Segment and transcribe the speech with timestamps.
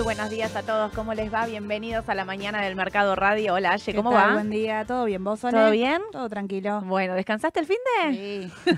[0.00, 1.44] Muy buenos días a todos, ¿cómo les va?
[1.44, 3.52] Bienvenidos a la mañana del Mercado Radio.
[3.52, 4.32] Hola, Aye, ¿cómo va?
[4.32, 5.22] Buen día, ¿todo bien?
[5.22, 5.58] ¿Vos, Sole?
[5.58, 6.00] ¿Todo bien?
[6.10, 6.80] Todo tranquilo.
[6.86, 7.76] Bueno, ¿descansaste el fin
[8.08, 8.14] de?
[8.14, 8.74] Sí.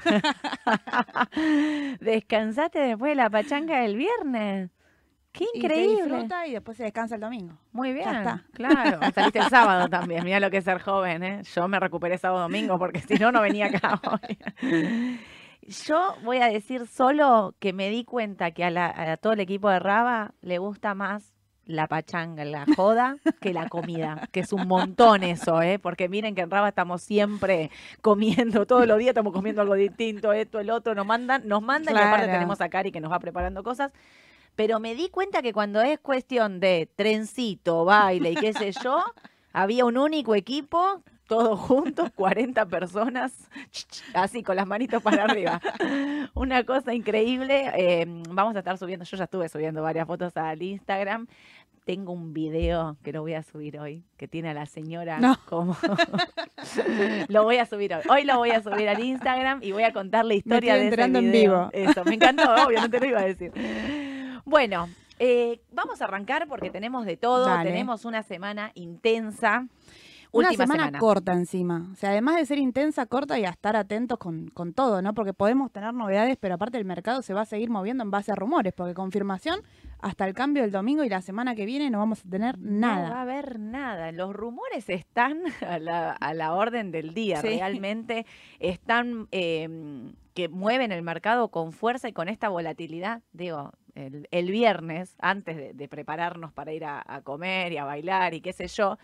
[2.01, 4.71] ¿Descansaste después de la pachanga del viernes?
[5.31, 6.03] ¡Qué Y increíble!
[6.07, 7.57] disfruta y después se descansa el domingo.
[7.71, 8.43] Muy bien, está.
[8.53, 8.99] claro.
[9.15, 11.43] Saliste el sábado también, mira lo que es ser joven, ¿eh?
[11.55, 14.39] Yo me recuperé sábado domingo porque si no, no venía acá hoy.
[15.67, 19.41] Yo voy a decir solo que me di cuenta que a, la- a todo el
[19.41, 21.33] equipo de Raba le gusta más
[21.65, 25.79] la pachanga, la joda, que la comida, que es un montón eso, ¿eh?
[25.79, 30.33] Porque miren que en Raba estamos siempre comiendo, todos los días estamos comiendo algo distinto,
[30.33, 33.21] esto, el otro, nos mandan, nos mandan y aparte tenemos a Cari que nos va
[33.21, 33.93] preparando cosas.
[34.57, 39.03] Pero me di cuenta que cuando es cuestión de trencito, baile y qué sé yo,
[39.53, 43.33] había un único equipo, todos juntos, 40 personas,
[44.15, 45.61] así con las manitos para arriba.
[46.35, 47.71] Una cosa increíble.
[47.75, 51.27] eh, vamos a estar subiendo, yo ya estuve subiendo varias fotos al Instagram.
[51.85, 55.37] Tengo un video que lo voy a subir hoy, que tiene a la señora No.
[55.49, 55.77] como...
[57.29, 58.03] lo voy a subir hoy.
[58.09, 60.79] Hoy lo voy a subir al Instagram y voy a contar la historia estoy de
[60.79, 61.71] ese enterando en video.
[61.73, 61.91] vivo.
[61.91, 63.53] Eso, me encantó, obvio, no te lo iba a decir.
[64.45, 64.89] Bueno,
[65.19, 67.47] eh, vamos a arrancar porque tenemos de todo.
[67.47, 67.71] Dale.
[67.71, 69.67] Tenemos una semana intensa.
[70.33, 71.89] Una Última semana, corta encima.
[71.93, 75.13] O sea, además de ser intensa, corta y a estar atentos con, con todo, ¿no?
[75.13, 78.33] Porque podemos tener novedades, pero aparte el mercado se va a seguir moviendo en base
[78.33, 79.61] a rumores, porque confirmación
[80.01, 82.87] hasta el cambio del domingo y la semana que viene no vamos a tener No
[82.89, 83.21] va a nada.
[83.21, 84.11] haber nada.
[84.11, 87.37] Los rumores están a la, a la orden del día.
[87.43, 87.49] Sí.
[87.49, 88.25] Realmente
[88.59, 89.69] están eh,
[90.33, 93.21] que mueven el mercado con fuerza y con esta volatilidad.
[93.35, 97.85] Digo, el, el viernes, antes de, de prepararnos para ir a, a comer y a
[97.85, 98.97] bailar y qué sé yo,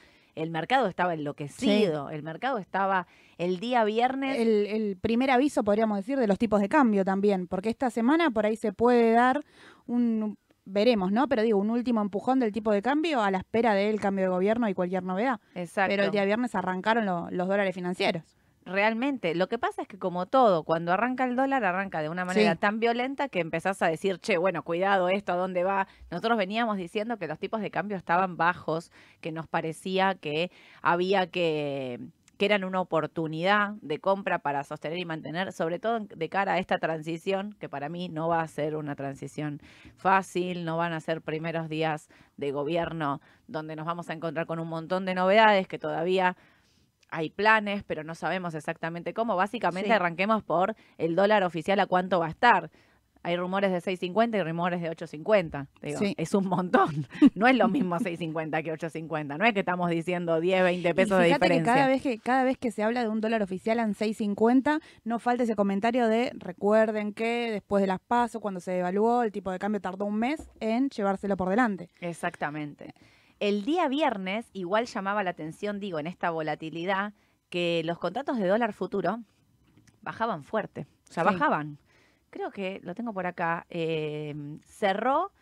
[0.42, 2.10] el mercado estaba enloquecido.
[2.10, 3.06] El mercado estaba
[3.38, 4.38] el día viernes.
[4.38, 8.30] El, el primer aviso, podríamos decir, de los tipos de cambio también, porque esta semana
[8.30, 9.42] por ahí se puede dar
[9.86, 11.28] un, veremos, ¿no?
[11.28, 14.30] Pero digo, un último empujón del tipo de cambio a la espera del cambio de
[14.30, 15.40] gobierno y cualquier novedad.
[15.54, 15.90] Exacto.
[15.90, 18.22] Pero el día viernes arrancaron lo- los dólares financieros.
[18.68, 22.26] Realmente, lo que pasa es que como todo, cuando arranca el dólar, arranca de una
[22.26, 22.58] manera Sí.
[22.58, 25.88] tan violenta que empezás a decir, che, bueno, cuidado esto, ¿a dónde va?
[26.10, 28.90] Nosotros veníamos diciendo que los tipos de cambio estaban bajos,
[29.22, 30.50] que nos parecía que
[30.82, 31.98] había que
[32.36, 36.58] que eran una oportunidad de compra para sostener y mantener, sobre todo de cara a
[36.60, 39.58] esta transición, que para mí no va a ser una transición
[39.96, 44.60] fácil, no van a ser primeros días de gobierno donde nos vamos a encontrar con
[44.60, 46.36] un montón de novedades que todavía
[47.10, 49.36] hay planes, pero no sabemos exactamente cómo.
[49.36, 49.92] Básicamente Sí.
[49.94, 52.70] arranquemos por el dólar oficial a cuánto va a estar.
[53.24, 55.66] Hay rumores de 6.50 y rumores de 8.50.
[55.82, 56.14] Digo, Sí.
[56.16, 56.88] Es un montón.
[57.34, 59.36] No es lo mismo 6.50 que 8.50.
[59.38, 61.74] No es que estamos diciendo 10, 20 Y pesos de fíjate que diferencia.
[61.74, 65.18] cada vez que cada vez que se habla de un dólar oficial en 6.50, no
[65.18, 69.50] falta ese comentario de recuerden que después de las pasos, cuando se devaluó, el tipo
[69.50, 71.88] de cambio tardó un mes en llevárselo por delante.
[72.00, 72.94] Exactamente.
[73.40, 77.12] El día viernes igual llamaba la atención, digo, en esta volatilidad,
[77.50, 79.20] que los contratos de dólar futuro
[80.02, 80.86] bajaban fuerte.
[81.08, 81.30] O sea, Sí.
[81.32, 81.78] bajaban.
[82.30, 83.66] Creo que lo tengo por acá.
[83.70, 85.32] eh, cerró.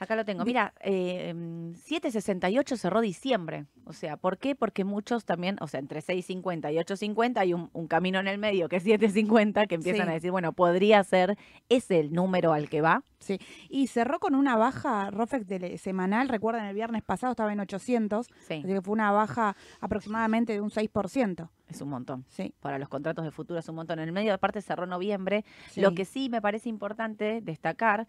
[0.00, 0.44] Acá lo tengo.
[0.46, 3.66] Mira, eh, 7.68 cerró diciembre.
[3.84, 4.54] O sea, ¿por qué?
[4.54, 8.38] Porque muchos también, o sea, entre 6.50 y 8.50 hay un, un camino en el
[8.38, 10.10] medio que es 7.50 que empiezan Sí.
[10.10, 11.36] a decir, bueno, podría ser
[11.68, 13.02] ese el número al que va.
[13.18, 13.38] Sí.
[13.68, 18.26] Y cerró con una baja Rofex de- semanal, recuerdan el viernes pasado estaba en 800,
[18.48, 21.50] Sí, así que fue una baja aproximadamente de un 6%.
[21.68, 22.24] es un montón.
[22.28, 22.54] Sí.
[22.60, 23.98] para los contratos de futuro es un montón.
[23.98, 25.44] En el medio, aparte, cerró noviembre.
[25.70, 25.80] sí.
[25.82, 28.06] Lo que sí me parece importante destacar,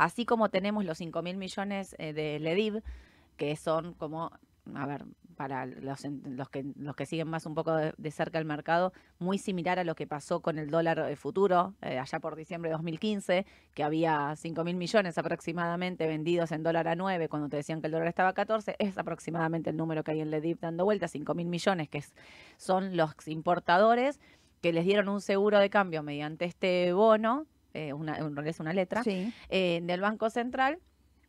[0.00, 2.82] así como tenemos los 5 mil millones eh, de LEDIV,
[3.36, 4.30] que son como,
[4.74, 5.04] a ver,
[5.36, 9.36] para los, los, que, los que siguen más un poco de, cerca el mercado, muy
[9.36, 12.72] similar a lo que pasó con el dólar eh, futuro eh, allá por diciembre de
[12.72, 13.44] 2015,
[13.74, 17.88] que había 5 mil millones aproximadamente vendidos en dólar a 9 cuando te decían que
[17.88, 21.08] el dólar estaba a 14, es aproximadamente el número que hay en LEDIV dando vuelta,
[21.08, 22.02] 5 mil millones, que
[22.56, 24.18] son los importadores
[24.62, 28.60] que les dieron un seguro de cambio mediante este bono, eh, una, en realidad es
[28.60, 29.32] una letra, Sí.
[29.48, 30.78] eh, del Banco Central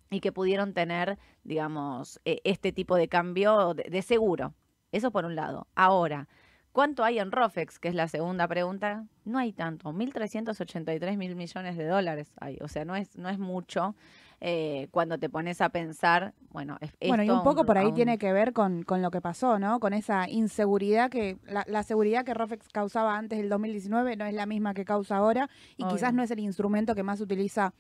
[0.10, 4.54] y que pudieron tener, digamos, eh, este tipo de cambio de, de seguro.
[4.92, 5.68] Eso por un lado.
[5.74, 6.28] Ahora,
[6.74, 7.80] ¿cuánto hay en ROFEX?
[7.80, 9.06] Que es la segunda pregunta.
[9.24, 12.58] No hay tanto, 1.383 mil millones de dólares hay.
[12.62, 13.96] O sea, no es, no es mucho
[14.44, 17.94] eh, cuando te pones a pensar, bueno, es, Bueno, y un poco por ahí aún-
[17.94, 19.80] tiene que ver con, con lo que pasó, ¿no?
[19.80, 24.34] Con esa inseguridad que, la, la seguridad que Rofex causaba antes del 2019 no es
[24.34, 25.48] la misma que causa ahora
[25.78, 27.74] y quizás no es el instrumento que más utiliza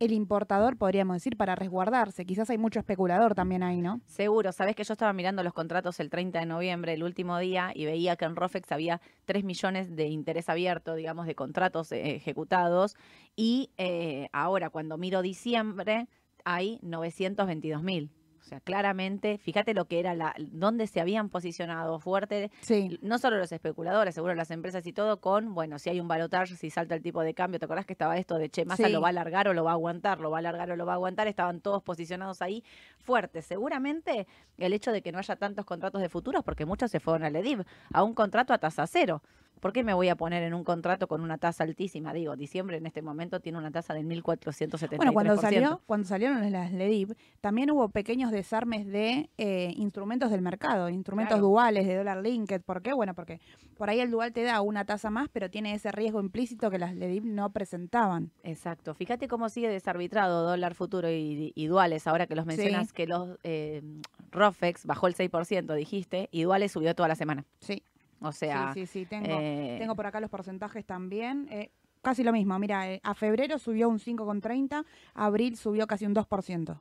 [0.00, 2.26] el importador, podríamos decir, para resguardarse.
[2.26, 4.00] Quizás hay mucho especulador también ahí, ¿no?
[4.06, 7.70] Seguro, sabes que yo estaba mirando los contratos el 30 de noviembre, el último día,
[7.74, 12.16] y veía que en Rofex había 3 millones de interés abierto, digamos, de contratos eh,
[12.16, 12.96] ejecutados.
[13.36, 16.08] Y eh, ahora, cuando miro diciembre,
[16.44, 18.10] hay 922 mil.
[18.44, 22.98] O sea, claramente, fíjate lo que era la, donde se habían posicionado fuerte, Sí.
[23.00, 26.54] no solo los especuladores, seguro las empresas y todo, con, bueno, si hay un balotaje,
[26.54, 28.92] si salta el tipo de cambio, ¿te acordás que estaba esto de, che, Massa Sí.
[28.92, 30.84] lo va a alargar o lo va a aguantar, lo va a alargar o lo
[30.84, 31.26] va a aguantar?
[31.26, 32.62] Estaban todos posicionados ahí
[32.98, 33.46] fuertes.
[33.46, 34.26] Seguramente
[34.58, 37.34] el hecho de que no haya tantos contratos de futuros, porque muchos se fueron al
[37.36, 39.22] EDIV, a un contrato a tasa cero.
[39.60, 42.12] ¿Por qué me voy a poner en un contrato con una tasa altísima?
[42.12, 44.96] Digo, diciembre en este momento tiene una tasa del 1.473%.
[44.96, 50.42] Bueno, cuando salió, cuando salieron las LEDIV, también hubo pequeños desarmes de eh, instrumentos del
[50.42, 51.46] mercado, instrumentos Claro.
[51.48, 52.60] duales de dólar linked.
[52.62, 52.92] ¿Por qué?
[52.92, 53.40] Bueno, porque
[53.78, 56.78] por ahí el dual te da una tasa más, pero tiene ese riesgo implícito que
[56.78, 58.32] las LEDIV no presentaban.
[58.42, 58.94] Exacto.
[58.94, 62.06] Fíjate cómo sigue desarbitrado dólar futuro y, y duales.
[62.06, 62.48] Ahora que los Sí.
[62.48, 63.82] mencionas, que los eh,
[64.30, 67.46] ROFEX bajó el 6%, dijiste, y duales subió toda la semana.
[67.60, 67.82] Sí,
[68.24, 69.06] O sea, sí, sí, sí.
[69.06, 71.46] Tengo, eh, tengo por acá los porcentajes también.
[71.50, 71.70] eh,
[72.02, 72.58] casi lo mismo.
[72.58, 76.80] Mira, eh, a febrero subió un 5,30, a abril subió casi un 2%.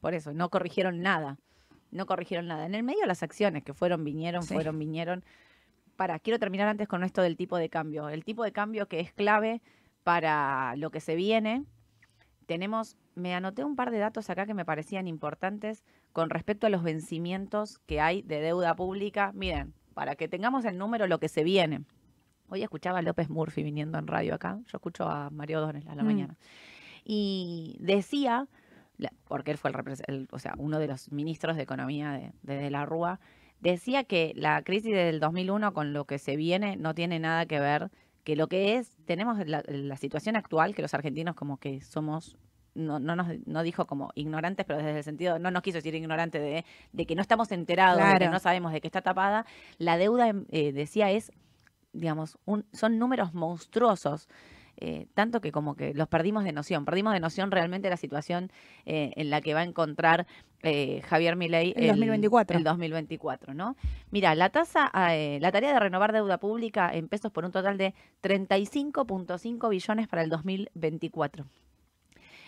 [0.00, 1.38] por eso, no corrigieron nada.
[1.90, 2.64] No corrigieron nada.
[2.66, 4.54] En el medio las acciones que fueron, vinieron, Sí.
[4.54, 5.24] fueron, vinieron.
[5.96, 8.08] Para, quiero terminar antes con esto del tipo de cambio.
[8.08, 9.60] El tipo de cambio que es clave
[10.04, 11.64] para lo que se viene.
[12.46, 16.70] Tenemos, me anoté un par de datos acá que me parecían importantes con respecto a
[16.70, 19.32] los vencimientos que hay de deuda pública.
[19.34, 21.82] Miren, para que tengamos el número lo que se viene.
[22.48, 24.58] Hoy escuchaba a López Murphy viniendo en radio acá.
[24.66, 26.06] Yo escucho a Mario Donel a la Mm.
[26.06, 26.36] mañana.
[27.04, 28.46] Y decía,
[29.28, 29.70] porque él fue
[30.06, 33.20] el, o sea, uno de los ministros de Economía de, de De la Rúa,
[33.60, 37.60] decía que la crisis del 2001 con lo que se viene no tiene nada que
[37.60, 37.90] ver,
[38.24, 42.36] que lo que es, tenemos la, la situación actual, que los argentinos como que somos,
[42.80, 45.94] no, no, nos, no dijo como ignorantes, pero desde el sentido, no nos quiso decir
[45.94, 49.46] ignorante de, de que no estamos enterados, de que no sabemos de qué está tapada,
[49.78, 51.30] la deuda, em, eh, decía, es,
[51.92, 54.28] digamos, un, son números monstruosos.
[54.82, 58.50] eh, tanto que como que los perdimos de noción, perdimos de noción realmente la situación
[58.86, 60.26] eh, en la que va a encontrar
[60.62, 62.56] eh, Javier Milei El 2024.
[62.58, 63.76] el 2024, ¿no?
[64.10, 67.76] Mira, la tasa, eh, la tarea de renovar deuda pública en pesos por un total
[67.78, 71.44] de 35.5 billones para el 2024.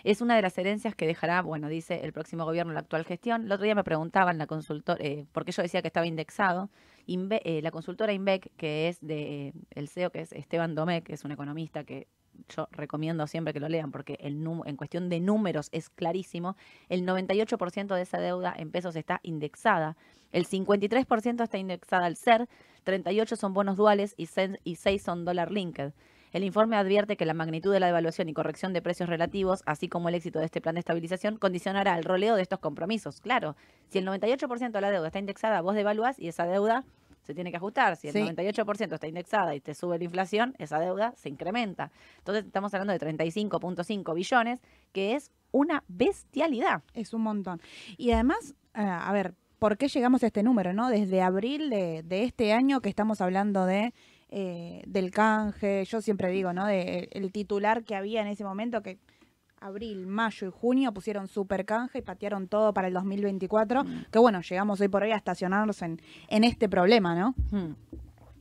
[0.04, 3.44] Es una de las herencias que dejará, bueno, dice el próximo gobierno, la actual gestión.
[3.44, 6.70] El otro día me preguntaban la consultora, eh, porque yo decía que estaba indexado.
[7.06, 11.24] Eh, la consultora INVEC, que es de el CEO, que es Esteban Domecq, que es
[11.24, 12.06] un economista que
[12.48, 16.56] yo recomiendo siempre que lo lean, porque el en cuestión de números es clarísimo.
[16.88, 19.96] El 98% de esa deuda en pesos está indexada.
[20.32, 22.48] El 53% está indexada al SER,
[22.84, 25.92] 38 son bonos duales y 6 y seis son dólar linked.
[26.32, 29.88] El informe advierte que la magnitud de la devaluación y corrección de precios relativos, así
[29.88, 33.20] como el éxito de este plan de estabilización, condicionará el roleo de estos compromisos.
[33.20, 33.54] Claro,
[33.88, 36.84] si el 98% de la deuda está indexada, vos devaluás y esa deuda
[37.22, 37.96] se tiene que ajustar.
[37.96, 38.20] Si el Sí.
[38.20, 41.92] 98% está indexada y te sube la inflación, esa deuda se incrementa.
[42.18, 44.60] Entonces estamos hablando de 35.5 billones,
[44.92, 46.82] que es una bestialidad.
[46.94, 47.60] Es un montón.
[47.96, 50.88] Y además, eh, a ver, ¿por qué llegamos a este número, no?
[50.88, 53.92] Desde abril de, de este año que estamos hablando de
[54.34, 56.66] eh, del canje, yo siempre digo, ¿no?
[56.66, 58.98] De el titular que había en ese momento que
[59.60, 64.04] abril, mayo y junio pusieron super canje y patearon todo para el 2024, Mm.
[64.10, 67.34] que bueno, llegamos hoy por hoy a estacionarnos en, en este problema, ¿no?
[67.50, 67.74] Hmm.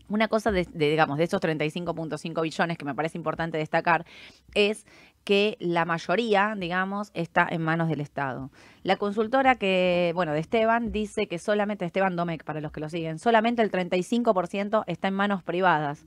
[0.10, 4.06] Una cosa de, de, digamos, de esos 35.5 billones que me parece importante destacar
[4.54, 4.86] es
[5.24, 8.50] que la mayoría, digamos, está en manos del Estado.
[8.84, 12.90] La consultora que, bueno, de Esteban dice que solamente, Esteban Domecq, para los que lo
[12.90, 16.06] siguen, solamente el 35% está en manos privadas.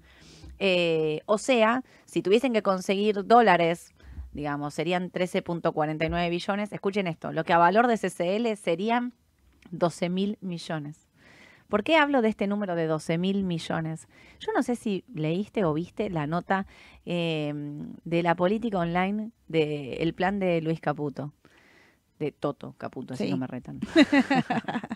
[0.59, 3.95] Eh, o sea, si tuviesen que conseguir dólares,
[4.33, 6.73] digamos, serían 13.49 billones.
[6.73, 9.15] Escuchen esto, lo que a valor de CCL serían
[9.71, 11.04] 12 mil millones.
[11.69, 14.07] ¿Por qué hablo de este número de 12 mil millones?
[14.41, 16.67] Yo no sé si leíste o viste la nota
[17.07, 17.53] eh,
[18.05, 21.33] de la política online del plan de Luis Caputo.
[22.19, 23.31] De Toto Caputo, así Sí.
[23.31, 23.81] no me retan.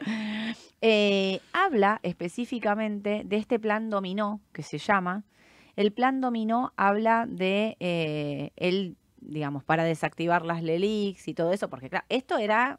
[0.80, 5.24] Eh, habla específicamente de este plan dominó, que se llama.
[5.74, 11.68] El plan dominó habla de eh, el, digamos, para desactivar las LELIX y todo eso,
[11.68, 12.78] porque claro, esto era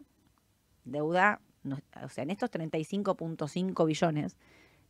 [0.86, 4.36] deuda, no- o sea, en estos 35.5 billones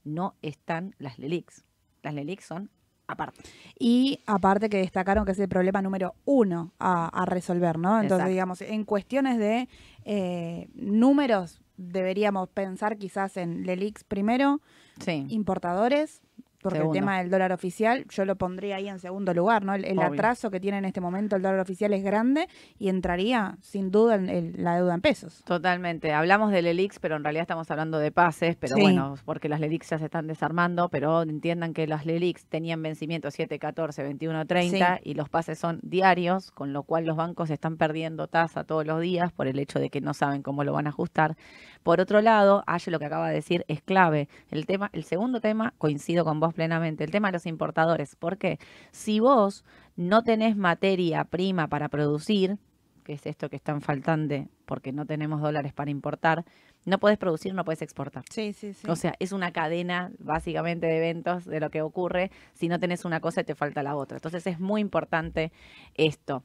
[0.03, 1.63] no están las LELIX.
[2.03, 2.69] Las LELIX son
[3.07, 3.41] aparte.
[3.77, 7.95] Y aparte que destacaron que es el problema número uno a, a resolver, ¿no?
[7.95, 8.29] Entonces, Exacto.
[8.29, 9.67] digamos, en cuestiones de
[10.05, 14.61] eh, números, deberíamos pensar quizás en Lelix primero,
[14.99, 15.25] Sí.
[15.29, 16.21] importadores,
[16.61, 16.95] porque Segundo.
[16.97, 19.73] el tema del dólar oficial yo lo pondría ahí en segundo lugar, ¿no?
[19.73, 22.47] El, atraso que tiene en este momento el dólar oficial es grande
[22.77, 25.41] y entraría sin duda en el- la deuda en pesos.
[25.45, 26.11] Totalmente.
[26.13, 28.81] Hablamos del ELIX, pero en realidad estamos hablando de pases, pero Sí.
[28.81, 33.31] bueno, porque las LELIX ya se están desarmando, pero entiendan que las LELIX tenían vencimiento
[33.31, 37.77] 7, 14, 21, 30 y los pases son diarios, con lo cual los bancos están
[37.77, 40.87] perdiendo tasa todos los días por el hecho de que no saben cómo lo van
[40.87, 41.37] a ajustar.
[41.83, 44.27] Por otro lado, Aye lo que acaba de decir es clave.
[44.51, 48.15] El tema, el segundo tema, coincido con vos plenamente, el tema de los importadores.
[48.15, 48.59] ¿Por qué?
[48.91, 49.63] Si vos
[49.95, 52.57] no tenés materia prima para producir,
[53.03, 56.45] que es esto que están faltando porque no tenemos dólares para importar,
[56.85, 58.23] no podés producir, no podés exportar.
[58.29, 58.87] Sí, sí, sí.
[58.87, 62.29] O sea, es una cadena básicamente de eventos de lo que ocurre.
[62.53, 64.17] Si no tenés una cosa, te falta la otra.
[64.17, 65.51] Entonces es muy importante
[65.95, 66.43] esto.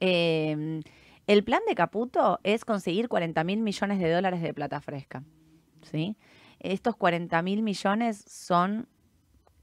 [0.00, 0.80] Eh,
[1.32, 5.22] el plan de Caputo es conseguir 40 mil millones de dólares de plata fresca.
[5.82, 6.16] ¿sí?
[6.58, 8.86] Estos 40 mil millones son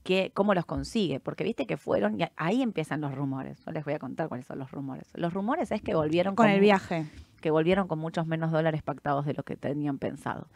[0.04, 3.60] que, cómo los consigue, porque viste que fueron, y ahí empiezan los rumores.
[3.66, 5.08] Yo les voy a contar cuáles son los rumores.
[5.14, 7.06] Los rumores es que volvieron con el mu- viaje.
[7.42, 10.48] que volvieron con muchos menos dólares pactados de lo que tenían pensado.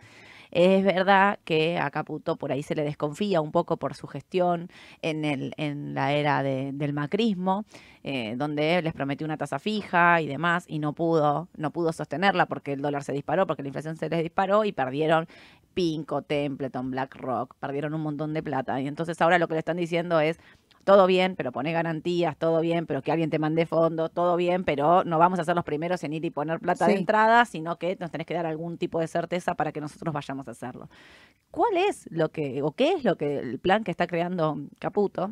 [0.51, 4.69] Es verdad que a Caputo por ahí se le desconfía un poco por su gestión
[5.01, 7.63] en, el, en la era de- del macrismo,
[8.03, 12.47] eh, donde les prometió una tasa fija y demás, y no pudo, no pudo sostenerla
[12.47, 15.27] porque el dólar se disparó, porque la inflación se les disparó y perdieron
[15.73, 18.81] Pinco, Templeton, BlackRock, perdieron un montón de plata.
[18.81, 20.37] Y entonces ahora lo que le están diciendo es,
[20.83, 24.63] todo bien, pero pone garantías, todo bien, pero que alguien te mande fondos, todo bien,
[24.63, 27.77] pero no vamos a ser los primeros en ir y poner plata de entrada, sino
[27.77, 30.89] que nos tenés que dar algún tipo de certeza para que nosotros vayamos a hacerlo.
[31.51, 35.31] ¿Cuál es lo que, o qué es lo que el plan que está creando Caputo?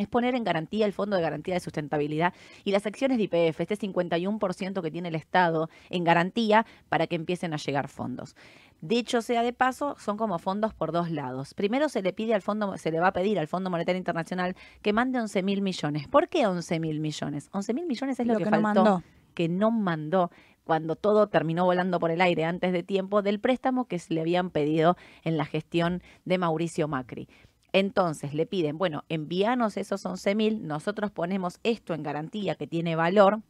[0.00, 2.32] Es poner en garantía el Fondo de Garantía de Sustentabilidad
[2.64, 7.16] y las acciones de IPF, este 51% que tiene el Estado en garantía para que
[7.16, 8.34] empiecen a llegar fondos.
[8.80, 11.52] Dicho sea de paso, son como fondos por dos lados.
[11.52, 14.56] Primero se le pide al fondo, se le va a pedir al Fondo Monetario Internacional
[14.80, 16.08] que mande 11 mil millones.
[16.08, 17.50] ¿Por qué 11 mil millones?
[17.52, 19.02] 11 mil millones es lo, Lo que, que no faltó mandó.
[19.34, 20.30] que no mandó
[20.64, 24.22] cuando todo terminó volando por el aire antes de tiempo del préstamo que se le
[24.22, 27.28] habían pedido en la gestión de Mauricio Macri.
[27.72, 32.96] Entonces le piden, bueno, envíanos esos 11 mil, nosotros ponemos esto en garantía que tiene
[32.96, 33.40] valor.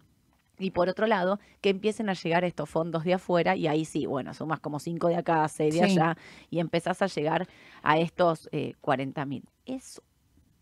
[0.58, 4.04] Y por otro lado, que empiecen a llegar estos fondos de afuera y ahí sí,
[4.04, 5.98] bueno, sumas como 5 de acá, 6 de Sí.
[5.98, 6.16] allá
[6.50, 7.48] y empezás a llegar
[7.82, 9.44] a estos eh, 40 mil.
[9.64, 10.02] Es,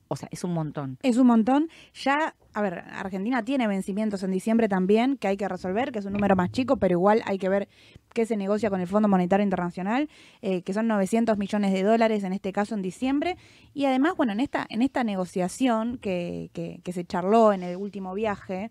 [0.09, 0.99] o sea, es un montón.
[1.03, 1.69] Es un montón.
[1.95, 6.07] Ya, a ver, Argentina tiene vencimientos en diciembre también que hay que resolver, que es
[6.07, 7.69] un número más chico, pero igual hay que ver
[8.15, 10.09] qué se negocia con el Fondo Monetario Internacional,
[10.43, 13.37] eh, que son 900 millones de dólares en este caso en diciembre.
[13.75, 17.77] Y además, bueno, en esta, en esta negociación que, que, que se charló en el
[17.77, 18.71] último viaje,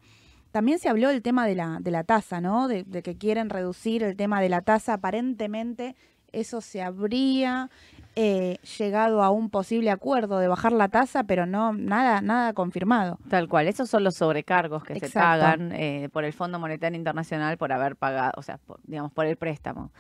[0.51, 2.67] también se habló del tema de la, de la tasa, ¿no?
[2.67, 4.94] De que quieren reducir el tema de la tasa.
[4.94, 5.96] Aparentemente
[6.31, 7.69] eso se habría
[8.15, 13.19] eh, llegado a un posible acuerdo de bajar la tasa, pero no nada nada confirmado.
[13.29, 17.57] Tal cual, esos son los sobrecargos que se pagan eh, por el Fondo Monetario Internacional
[17.57, 19.91] por haber pagado, o sea, por- digamos, por el préstamo.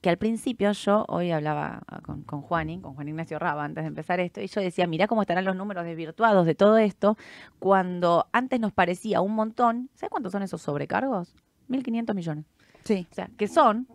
[0.00, 3.88] Que al principio yo, hoy hablaba con, con Juanín, con Juan Ignacio Raba, antes de
[3.88, 7.18] empezar esto, y yo decía, mirá cómo estarán los números desvirtuados de todo esto,
[7.58, 9.90] cuando antes nos parecía un montón.
[9.94, 11.34] ¿Sabes cuántos son esos sobrecargos?
[11.68, 12.46] 1.500 millones.
[12.84, 13.06] Sí.
[13.10, 13.86] O sea, que son,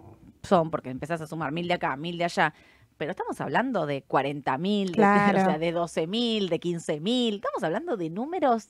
[0.46, 2.54] son, porque empezás a sumar mil de acá, mil de allá,
[2.98, 5.42] pero estamos hablando de 40 mil, Claro.
[5.42, 8.70] o sea, de 12 mil, de 15 mil, estamos hablando de números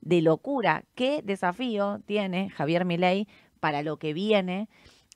[0.00, 0.84] de locura.
[0.94, 3.26] ¿Qué desafío tiene Javier Milei
[3.60, 4.68] para lo que viene?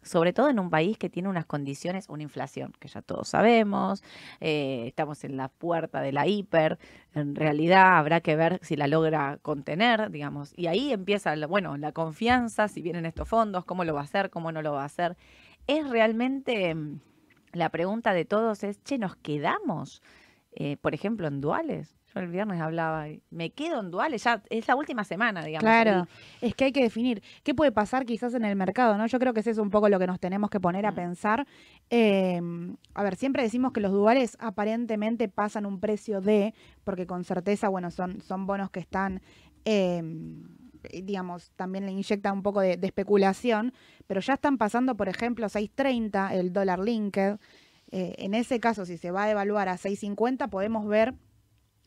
[0.02, 4.02] Sobre todo en un país que tiene unas condiciones, una inflación que ya todos sabemos,
[4.40, 6.78] eh, estamos en la puerta de la hiper,
[7.14, 11.93] en realidad habrá que ver si la logra contener, digamos, y ahí empieza, bueno, la
[11.93, 14.87] confianza, si vienen estos fondos, cómo lo va a hacer, cómo no lo va a
[14.87, 15.16] hacer.
[15.68, 16.98] Es realmente mm,
[17.52, 20.02] la pregunta de todos es, che, ¿nos quedamos,
[20.52, 21.94] eh, por ejemplo, en duales?
[22.14, 25.62] Yo el viernes hablaba, me quedo en duales, ya es la última semana, digamos.
[25.62, 26.07] Claro,
[26.40, 29.07] es que hay que definir qué puede pasar quizás en el mercado, ¿no?
[29.07, 30.94] Yo creo que ese es un poco lo que nos tenemos que poner a Mm.
[30.94, 31.46] pensar.
[31.90, 32.40] Eh,
[32.94, 37.68] a ver, siempre decimos que los duales aparentemente pasan un precio de, porque con certeza,
[37.68, 39.20] bueno, son, son bonos que están,
[39.66, 40.02] eh,
[40.92, 43.72] digamos, también le inyecta un poco de, de especulación,
[44.07, 47.37] pero ya están pasando, por ejemplo, 6.30 el dólar linked.
[47.90, 51.14] Eh, en ese caso, si se va a evaluar a 6.50, podemos ver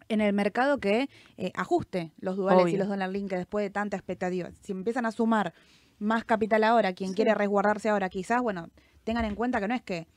[0.10, 3.98] en el mercado que eh, ajuste los duales y los dólar linked después de tanta
[3.98, 4.50] expectativa.
[4.62, 5.54] Si empiezan a sumar
[6.00, 7.16] más capital ahora, quien Sí.
[7.18, 8.70] quiere resguardarse ahora, quizás, bueno,
[9.04, 10.08] tengan en cuenta que no es que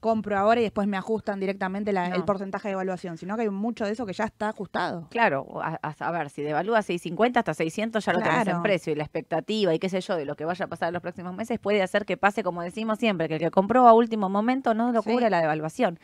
[0.00, 3.50] compro ahora y después me ajustan directamente la- el porcentaje de evaluación, sino que hay
[3.50, 5.06] mucho de eso que ya está ajustado.
[5.10, 8.62] Claro, a, a- ver, si devalúa 650 hasta 600 ya lo tenés en Claro.
[8.62, 10.94] precio y la expectativa y qué sé yo de lo que vaya a pasar en
[10.94, 13.92] los próximos meses puede hacer que pase como decimos siempre, que el que compró a
[13.92, 15.10] último momento no lo Sí.
[15.10, 15.98] cubre la devaluación.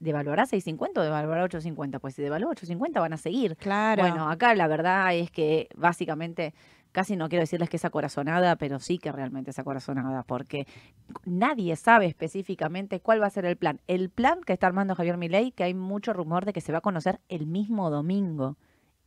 [0.00, 1.98] ¿devaluará 6.50 o devaluará 8.50?
[1.98, 3.56] Pues si devalúa 8.50 van a seguir.
[3.56, 4.00] Claro.
[4.02, 6.54] Bueno, acá la verdad es que básicamente
[6.92, 10.66] casi no quiero decirles que es acorazonada, pero sí que realmente es acorazonada, porque
[11.24, 13.80] nadie sabe específicamente cuál va a ser el plan.
[13.86, 16.78] El plan que está armando Javier Milei, que hay mucho rumor de que se va
[16.78, 18.56] a conocer el mismo domingo.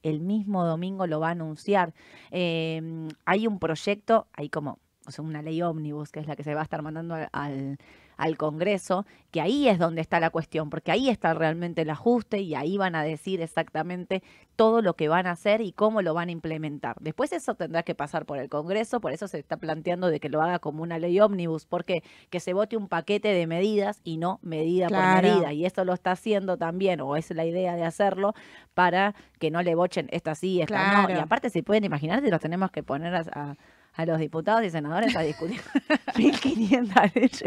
[0.03, 1.93] El mismo domingo lo va a anunciar.
[2.31, 4.79] Eh, hay un proyecto, hay como
[5.19, 7.77] una ley ómnibus, que es la que se va a estar mandando al,
[8.21, 12.39] al Congreso, que ahí es donde está la cuestión, porque ahí está realmente el ajuste
[12.41, 14.21] y ahí van a decir exactamente
[14.55, 16.95] todo lo que van a hacer y cómo lo van a implementar.
[16.99, 20.29] Después eso tendrá que pasar por el Congreso, por eso se está planteando de que
[20.29, 24.17] lo haga como una ley ómnibus, porque que se vote un paquete de medidas y
[24.17, 25.19] no medida Claro.
[25.19, 25.53] por medida.
[25.53, 28.33] Y esto lo está haciendo también, o es la idea de hacerlo,
[28.75, 31.09] para que no le bochen esta sí, esta no.
[31.09, 33.55] Y aparte se pueden imaginar que los tenemos que poner a, a-
[33.93, 35.59] a los diputados y senadores a discutir
[36.17, 37.43] 1500 leyes.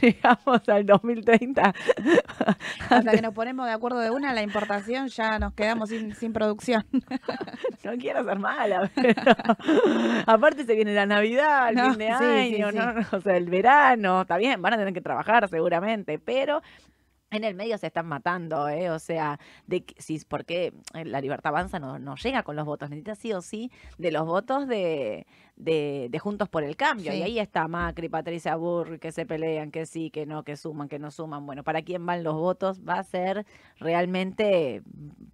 [0.00, 1.74] Llegamos al 2030.
[2.90, 6.32] Hasta que nos ponemos de acuerdo de una, la importación ya nos quedamos sin, sin
[6.32, 6.84] producción.
[7.84, 9.22] No quiero ser mala, pero
[10.26, 12.78] aparte se viene la Navidad, el No, fin de sí, sí, año, sí.
[12.78, 13.18] ¿no?
[13.18, 16.62] o sea, el verano, está bien, van a tener que trabajar seguramente, pero
[17.34, 18.90] en el medio se están matando, ¿eh?
[18.90, 22.90] O sea, de que- si, porque la libertad avanza no, no llega con los votos,
[22.90, 27.12] necesita sí o sí de los votos de, de, de Juntos por el Cambio.
[27.12, 27.18] Sí.
[27.18, 30.88] Y ahí está Macri, Patricia Burr, que se pelean, que sí, que no, que suman,
[30.88, 31.44] que no suman.
[31.46, 32.80] Bueno, ¿para quién van los votos?
[32.86, 33.44] Va a ser
[33.78, 34.82] realmente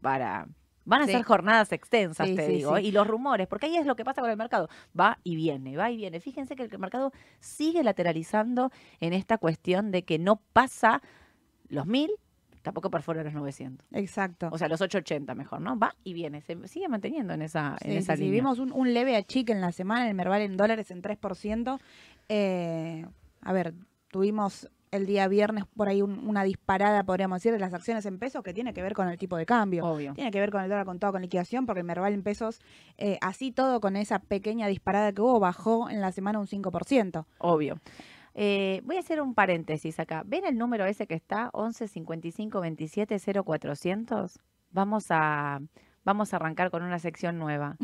[0.01, 0.47] para...
[0.87, 1.13] Van a Sí.
[1.13, 2.87] ser jornadas extensas, Sí, te digo, sí.
[2.87, 5.77] y los rumores, porque ahí es lo que pasa con el mercado, va y viene,
[5.77, 6.21] va y viene.
[6.21, 11.01] Fíjense que el mercado sigue lateralizando en esta cuestión de que no pasa
[11.71, 12.11] los mil,
[12.63, 13.87] tampoco perfora los 900.
[13.93, 14.51] Exacto.
[14.53, 15.79] O sea, los 880 mejor, ¿no?
[15.79, 18.25] Va y viene, se sigue manteniendo en esa, en Sí, esa sí, sí.
[18.25, 18.41] línea.
[18.43, 21.81] Vimos un, un leve achique en la semana, el Merval en dólares en 3%.
[22.29, 23.07] Eh,
[23.41, 23.75] a ver,
[24.09, 28.19] tuvimos el día viernes por ahí un- una disparada, podríamos decir, de las acciones en
[28.19, 29.85] pesos que tiene que ver con el tipo de cambio.
[29.87, 30.15] Obvio.
[30.15, 32.61] Tiene que ver con el dólar contado con liquidación, porque el Merval en pesos,
[32.99, 37.25] eh, así todo con esa pequeña disparada que hubo, bajó en la semana un 5%.
[37.39, 37.79] Obvio.
[38.43, 40.23] Eh, voy a hacer un paréntesis acá.
[40.25, 41.51] ¿Ven el número ese que está?
[41.53, 44.41] 11 55 27 0400.
[44.71, 45.61] Vamos a,
[46.05, 47.77] vamos a arrancar con una sección nueva.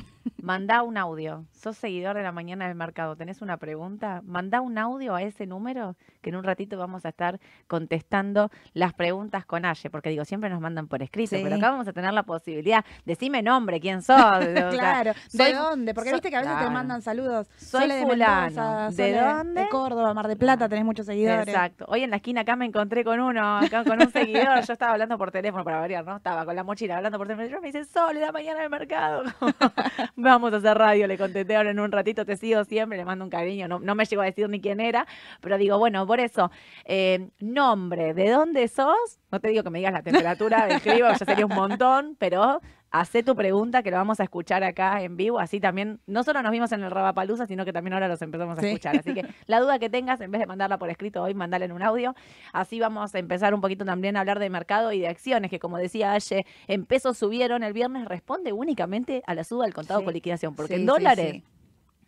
[0.46, 1.44] Mandá un audio.
[1.50, 3.16] Sos seguidor de la mañana del mercado.
[3.16, 4.22] ¿Tenés una pregunta?
[4.24, 8.92] Mandá un audio a ese número que en un ratito vamos a estar contestando las
[8.92, 9.90] preguntas con Aye.
[9.90, 11.40] Porque digo, siempre nos mandan por escrito, Sí.
[11.42, 12.84] pero acá vamos a tener la posibilidad.
[13.04, 14.16] Decime nombre, quién sos.
[14.38, 15.12] o sea, claro.
[15.28, 15.94] soy- ¿De dónde?
[15.94, 16.68] Porque viste que a veces claro.
[16.68, 17.48] te mandan saludos.
[17.56, 18.90] Soy Sole de fulano.
[18.90, 19.60] ¿De Sole dónde?
[19.62, 21.48] De Córdoba, Mar de Plata, tenés muchos seguidores.
[21.48, 21.86] Exacto.
[21.88, 24.60] Hoy en la esquina acá me encontré con uno, acá con un seguidor.
[24.64, 26.18] Yo estaba hablando por teléfono para variar, ¿no?
[26.18, 27.58] Estaba con la mochila hablando por teléfono.
[27.58, 29.24] Y me dice, Sol, la mañana del mercado.
[30.36, 33.24] Vamos a hacer radio, le contesté ahora en un ratito, te sigo siempre, le mando
[33.24, 33.68] un cariño.
[33.68, 35.06] No, no me llegó a decir ni quién era,
[35.40, 36.50] pero digo, bueno, por eso,
[36.84, 39.18] eh, nombre, ¿de dónde sos?
[39.32, 42.60] No te digo que me digas la temperatura del clima, ya sería un montón, pero
[43.00, 45.38] hacé tu pregunta que lo vamos a escuchar acá en vivo.
[45.38, 48.58] Así también, no solo nos vimos en el Rabapalusa, sino que también ahora los empezamos
[48.58, 48.68] a Sí.
[48.68, 48.96] escuchar.
[48.98, 51.72] Así que la duda que tengas, en vez de mandarla por escrito hoy, mandala en
[51.72, 52.14] un audio.
[52.52, 55.58] Así vamos a empezar un poquito también a hablar de mercado y de acciones, que
[55.58, 60.00] como decía Aye, en pesos subieron el viernes, responde únicamente a la suba del contado
[60.00, 60.04] Sí.
[60.04, 61.42] con liquidación, porque Sí, en dólares.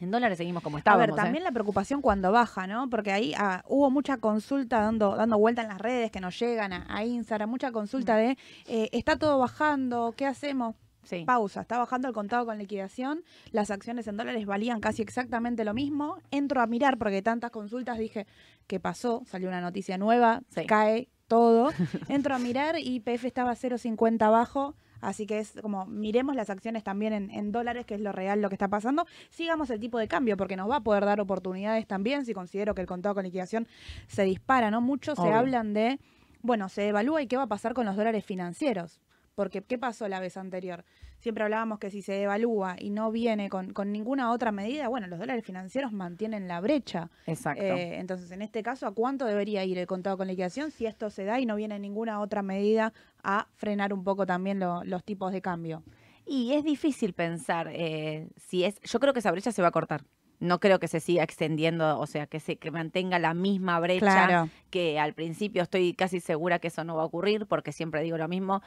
[0.00, 1.06] En dólares seguimos como A estábamos.
[1.06, 1.16] ver, ¿eh?
[1.16, 2.88] también la preocupación cuando baja, ¿no?
[2.90, 6.72] Porque ahí ah, hubo mucha consulta dando, dando vuelta en las redes que nos llegan
[6.72, 10.74] a, a Instagram, mucha consulta de eh, está todo bajando, ¿qué hacemos?
[11.04, 11.24] Sí.
[11.24, 15.72] Pausa, está bajando el contado con liquidación, las acciones en dólares valían casi exactamente lo
[15.72, 16.18] mismo.
[16.30, 18.26] Entro a mirar porque tantas consultas dije,
[18.66, 19.22] ¿qué pasó?
[19.26, 20.66] Salió una noticia nueva, Sí.
[20.66, 21.70] cae todo.
[22.08, 24.74] Entro a mirar y IPF estaba 0.50 abajo.
[25.00, 28.40] Así que es como, miremos las acciones también en, en dólares, que es lo real
[28.40, 29.06] lo que está pasando.
[29.30, 32.74] Sigamos el tipo de cambio, porque nos va a poder dar oportunidades también si considero
[32.74, 33.66] que el contado con liquidación
[34.06, 34.80] se dispara, ¿no?
[34.80, 35.98] Muchos se hablan de,
[36.42, 39.00] bueno, se evalúa y qué va a pasar con los dólares financieros.
[39.38, 40.84] Porque, ¿qué pasó la vez anterior?
[41.20, 45.06] Siempre hablábamos que si se devalúa y no viene con, con ninguna otra medida, bueno,
[45.06, 47.08] los dólares financieros mantienen la brecha.
[47.24, 47.62] Exacto.
[47.62, 51.08] Eh, entonces, en este caso, ¿a cuánto debería ir el contado con liquidación si esto
[51.08, 55.04] se da y no viene ninguna otra medida a frenar un poco también lo- los
[55.04, 55.84] tipos de cambio?
[56.26, 58.80] Y es difícil pensar eh, si es.
[58.80, 60.02] Yo creo que esa brecha se va a cortar.
[60.40, 64.26] No creo que se siga extendiendo, o sea, que se que mantenga la misma brecha
[64.26, 64.50] Claro.
[64.70, 68.18] que al principio estoy casi segura que eso no va a ocurrir, porque siempre digo
[68.18, 68.62] lo mismo.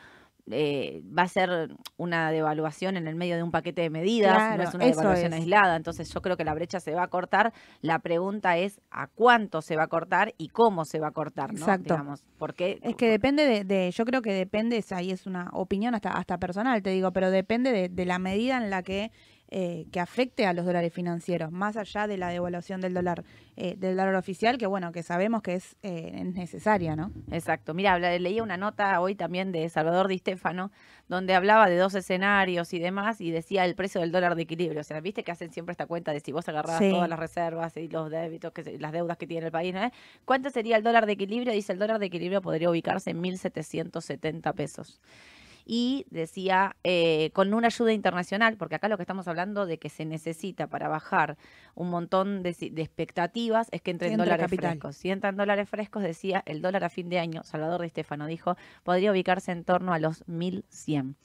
[0.53, 1.49] Eh, va a ser
[1.97, 5.39] una devaluación en el medio de un paquete de medidas, no es una devaluación es.
[5.39, 7.53] aislada, entonces yo creo que la brecha se va a cortar.
[7.81, 11.53] La pregunta es a cuánto se va a cortar y cómo se va a cortar,
[11.53, 11.59] ¿no?
[11.59, 11.93] Exacto.
[11.93, 15.95] Digamos, porque Es que depende de, de- yo creo que depende, ahí es una opinión
[15.95, 19.11] hasta, hasta personal, te digo, pero depende de, de la medida en la que
[19.53, 23.25] eh, que afecte a los dólares financieros, más allá de la devaluación del dólar,
[23.57, 27.11] eh, del dólar oficial, que bueno, que sabemos que es, eh, necesaria, ¿no?
[27.31, 27.73] Exacto.
[27.73, 30.71] Mira, leía una nota hoy también de Salvador Di Stefano,
[31.09, 34.79] donde hablaba de dos escenarios y demás, y decía el precio del dólar de equilibrio.
[34.79, 37.75] O sea, viste que hacen siempre esta cuenta de si vos agarrabas todas las reservas
[37.75, 39.81] y los débitos, que las deudas que tiene el país, ¿no?
[40.23, 41.51] ¿cuánto sería el dólar de equilibrio?
[41.51, 45.01] Dice el dólar de equilibrio podría ubicarse en 1.770 pesos
[45.65, 49.89] y decía eh, con una ayuda internacional, porque acá lo que estamos hablando de que
[49.89, 51.37] se necesita para bajar
[51.75, 54.95] un montón de, expectativas es que entren dólares frescos.
[54.95, 58.55] Si entran dólares frescos, decía el dólar a fin de año, Salvador de Estefano dijo,
[58.83, 61.15] podría ubicarse en torno a los 1100.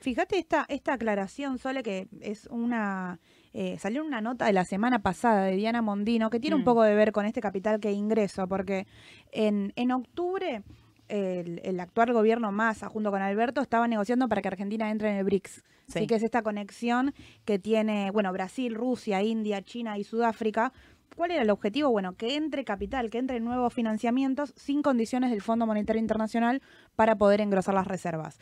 [0.00, 3.18] Fíjate esta, esta aclaración, Sole, que es una...
[3.56, 6.64] Eh, salió una nota de la semana pasada de Diana Mondino que tiene un mm.
[6.64, 8.88] poco de ver con este capital que ingreso, porque
[9.30, 10.62] en, en octubre
[11.08, 15.24] el, actual gobierno Massa junto con Alberto estaba negociando para que Argentina entre en el
[15.24, 15.62] BRICS.
[15.88, 17.12] Así que es esta conexión
[17.44, 20.72] que tiene, bueno, Brasil, Rusia, India, China y Sudáfrica.
[21.14, 21.90] ¿Cuál era el objetivo?
[21.90, 26.62] Bueno, que entre capital, que entre nuevos financiamientos sin condiciones del Fondo Monetario Internacional
[26.96, 28.38] para poder engrosar las reservas.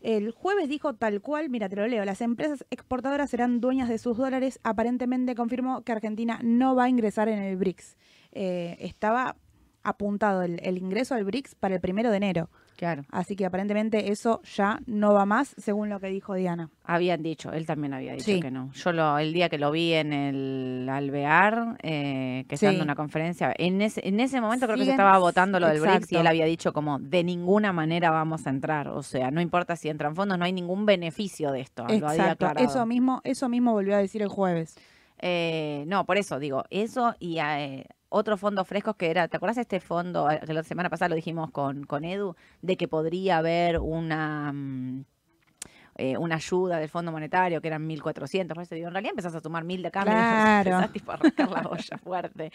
[0.00, 3.98] El jueves dijo tal cual, mira, te lo leo, las empresas exportadoras serán dueñas de
[3.98, 4.60] sus dólares.
[4.62, 7.96] Aparentemente confirmó que Argentina no va a ingresar en el BRICS.
[8.32, 9.36] Eh, estaba
[9.88, 12.50] apuntado el, ingreso al BRICS para el primero de enero.
[12.76, 13.04] Claro.
[13.10, 16.70] Así que aparentemente eso ya no va más, según lo que dijo Diana.
[16.84, 18.70] Habían dicho, él también había dicho que no.
[18.72, 22.94] Yo lo, el día que lo vi en el Alvear, eh, que estaba dando una
[22.94, 26.16] conferencia, en ese, en ese momento creo que se estaba votando lo del BRICS y
[26.16, 28.88] él había dicho como, de ninguna manera vamos a entrar.
[28.88, 31.84] O sea, no importa si entran fondos, no hay ningún beneficio de esto.
[31.88, 34.76] Exacto, eso mismo, eso mismo volvió a decir el jueves.
[35.20, 39.58] Eh, no, por eso digo, eso y eh, otros fondos frescos que era, ¿te acuerdas
[39.58, 43.78] este fondo que la semana pasada lo dijimos con, con Edu, de que podría haber
[43.78, 44.52] una...
[44.52, 45.04] Mm,
[46.00, 49.34] eh, una ayuda del Fondo Monetario que eran 1.400, por eso digo, en realidad empezás
[49.34, 50.12] a sumar 1.000 de cambio
[50.62, 50.80] claro.
[50.84, 52.52] y tipo a arrancar la olla fuerte.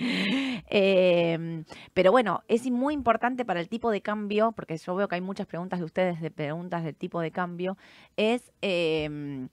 [0.69, 5.15] Em, pero bueno, es muy importante para el tipo de cambio, porque yo veo que
[5.15, 7.77] hay muchas preguntas de ustedes de preguntas del tipo de cambio,
[8.15, 9.49] es eh,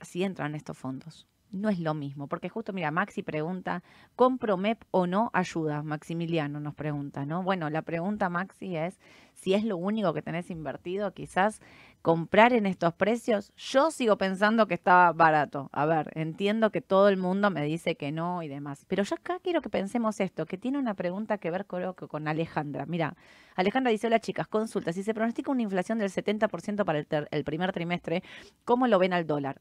[0.00, 3.82] si entran estos fondos no es lo mismo, porque justo, mira, Maxi pregunta,
[4.16, 5.82] ¿compro MEP o no ayuda?
[5.82, 7.42] Maximiliano nos pregunta, ¿no?
[7.42, 8.98] Bueno, la pregunta, Maxi, es
[9.34, 11.60] si es lo único que tenés invertido, quizás
[12.00, 13.52] comprar en estos precios.
[13.56, 15.70] Yo sigo pensando que estaba barato.
[15.72, 19.14] A ver, entiendo que todo el mundo me dice que no y demás, pero yo
[19.14, 22.86] acá quiero que pensemos esto, que tiene una pregunta que ver que con Alejandra.
[22.86, 23.16] Mira,
[23.54, 27.44] Alejandra dice, hola chicas, consulta, si se pronostica una inflación del 70% para el, el
[27.44, 28.22] primer trimestre,
[28.64, 29.60] ¿cómo lo ven al dólar?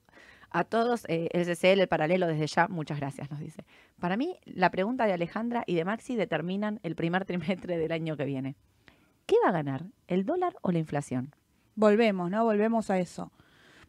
[0.54, 3.64] A todos, eh, el CCL, el paralelo desde ya, muchas gracias, nos dice.
[4.02, 8.18] Para mí, la pregunta de Alejandra y de Maxi determinan el primer trimestre del año
[8.18, 8.56] que viene.
[9.26, 11.34] ¿Qué va a ganar, el dólar o la inflación?
[11.76, 12.44] Volvemos, ¿no?
[12.44, 13.32] Volvemos a eso.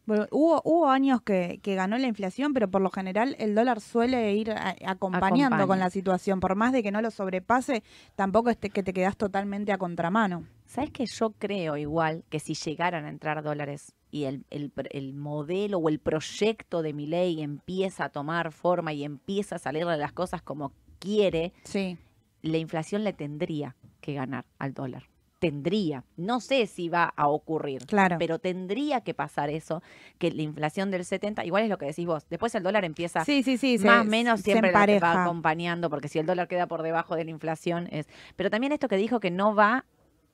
[0.06, 4.54] hubo, hubo años que, ganó la inflación, pero por lo general el dólar suele ir
[4.86, 6.38] acompañando con la situación.
[6.38, 7.82] Por más de que no lo sobrepase,
[8.14, 10.44] tampoco es que te quedas totalmente a contramano.
[10.72, 15.76] ¿Sabes que yo creo igual que si llegaran a entrar dólares y el, el, modelo
[15.76, 19.98] o el proyecto de mi ley empieza a tomar forma y empieza a salir de
[19.98, 21.98] las cosas como quiere, sí.
[22.40, 25.10] la inflación le tendría que ganar al dólar.
[25.40, 28.16] Tendría, no sé si va a ocurrir, claro.
[28.18, 29.82] pero tendría que pasar eso,
[30.18, 33.26] que la inflación del 70, igual es lo que decís vos, después el dólar empieza
[33.26, 36.82] sí, sí, sí, más o menos siempre va acompañando, porque si el dólar queda por
[36.82, 38.08] debajo de la inflación es...
[38.36, 39.84] Pero también esto que dijo que no va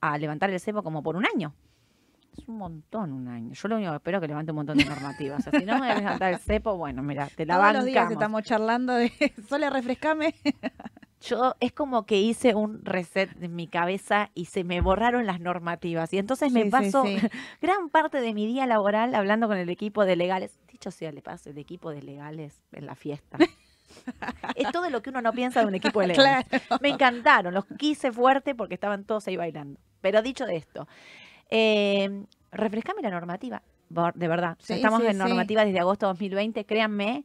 [0.00, 1.54] a levantar el cepo como por un año.
[2.36, 3.52] Es un montón un año.
[3.52, 5.40] Yo lo único que espero es que levante un montón de normativas.
[5.46, 7.72] O sea, si no me voy a levantar el cepo, bueno, mira, te la Todos
[7.74, 9.10] los días estamos charlando de
[9.48, 10.34] solo refrescame.
[11.20, 15.40] Yo es como que hice un reset en mi cabeza y se me borraron las
[15.40, 16.12] normativas.
[16.12, 17.02] Y entonces me paso
[17.60, 20.56] gran parte de mi día laboral hablando con el equipo de legales.
[20.70, 23.36] Dicho sea, le paso el equipo de legales en la fiesta.
[24.54, 26.46] es todo lo que uno no piensa de un equipo de legales.
[26.80, 29.80] Me encantaron, los quise fuerte porque estaban todos ahí bailando.
[30.00, 30.86] Pero dicho esto,
[31.50, 34.56] eh, refrescame la normativa, de verdad.
[34.68, 37.24] Estamos en normativa desde agosto de 2020, créanme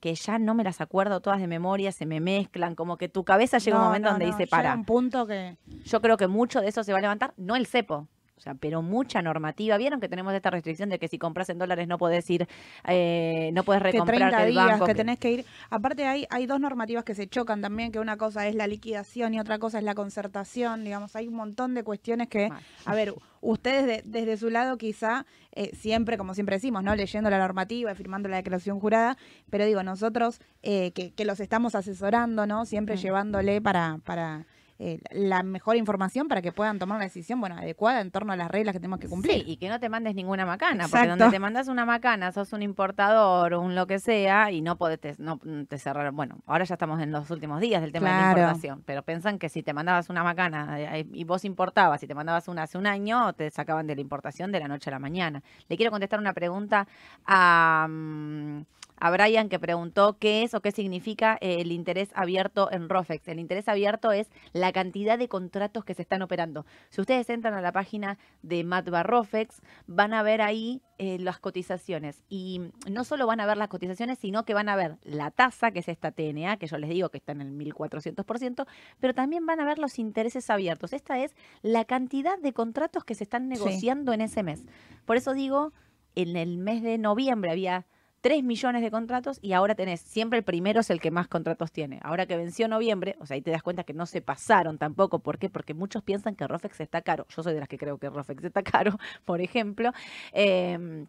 [0.00, 3.22] que ya no me las acuerdo todas de memoria, se me mezclan, como que tu
[3.22, 4.74] cabeza llega un momento donde dice, para.
[4.74, 5.56] un punto que...
[5.84, 8.08] Yo creo que mucho de eso se va a levantar, no el cepo,
[8.42, 9.76] sea, pero mucha normativa.
[9.76, 12.48] Vieron que tenemos esta restricción de que si compras en dólares no puedes ir,
[12.86, 14.86] eh, no puedes recomprar el días, banco.
[14.86, 15.44] Que tenés que ir.
[15.70, 19.34] Aparte hay, hay dos normativas que se chocan también, que una cosa es la liquidación
[19.34, 20.84] y otra cosa es la concertación.
[20.84, 22.50] Digamos, hay un montón de cuestiones que,
[22.84, 26.94] a ver, ustedes desde su lado quizá eh, siempre, como siempre decimos, ¿no?
[26.94, 29.16] Leyendo la normativa y firmando la declaración jurada,
[29.50, 32.64] pero digo, nosotros eh, que, que, los estamos asesorando, ¿no?
[32.64, 34.46] Siempre llevándole para, para
[34.84, 38.36] eh, la mejor información para que puedan tomar una decisión, bueno, adecuada en torno a
[38.36, 39.44] las reglas que tenemos que cumplir.
[39.44, 42.52] Sí, y que no te mandes ninguna macana, porque donde te mandas una macana, sos
[42.52, 46.10] un importador o un lo que sea, y no podés, te, no te cerrar.
[46.10, 49.38] Bueno, ahora ya estamos en los últimos días del tema de la importación, pero pensan
[49.38, 52.76] que si te mandabas una macana eh, y vos importabas y te mandabas una hace
[52.76, 55.44] un año, te sacaban de la importación de la noche a la mañana.
[55.68, 56.88] Le quiero contestar una pregunta
[57.24, 58.62] a, mm,
[59.02, 63.26] a Brian que preguntó qué es o qué significa el interés abierto en Rofex.
[63.26, 66.66] El interés abierto es la cantidad de contratos que se están operando.
[66.88, 71.40] Si ustedes entran a la página de Matba Rofex, van a ver ahí eh, las
[71.40, 72.22] cotizaciones.
[72.28, 75.72] Y no solo van a ver las cotizaciones, sino que van a ver la tasa,
[75.72, 78.66] que es esta TNA, que yo les digo que está en el 1400%,
[79.00, 80.92] pero también van a ver los intereses abiertos.
[80.92, 84.64] Esta es la cantidad de contratos que se están negociando en ese mes.
[85.06, 85.72] Por eso digo,
[86.14, 87.84] en el mes de noviembre había
[88.22, 91.72] 3 millones de contratos y ahora tenés, siempre el primero es el que más contratos
[91.72, 91.98] tiene.
[92.02, 95.18] Ahora que venció noviembre, o sea, ahí te das cuenta que no se pasaron tampoco.
[95.18, 95.50] ¿Por qué?
[95.50, 97.26] Porque muchos piensan que Rofex está caro.
[97.28, 99.90] Yo soy de las que creo que Rofex está caro, por ejemplo.
[100.32, 101.06] Eh,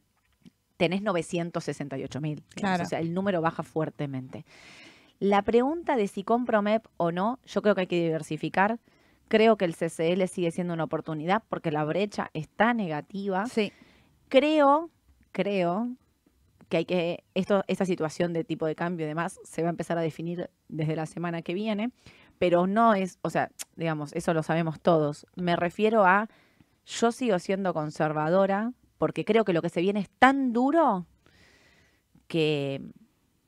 [0.77, 2.43] tenés 968 mil.
[2.55, 2.83] Claro.
[2.83, 4.43] O sea, el número baja fuertemente.
[5.19, 8.79] La pregunta de si compro MEP o no, yo creo que hay que diversificar.
[9.27, 13.71] Creo que el CCL sigue siendo una oportunidad porque la brecha está negativa Sí,
[14.27, 14.89] creo,
[15.31, 15.95] creo
[16.73, 19.69] que hay que, esto, esta situación de tipo de cambio y demás se va a
[19.69, 21.91] empezar a definir desde la semana que viene,
[22.39, 25.27] pero no es, o sea, digamos, eso lo sabemos todos.
[25.35, 26.29] Me refiero a,
[26.87, 31.05] yo sigo siendo conservadora porque creo que lo que se viene es tan duro
[32.27, 32.81] que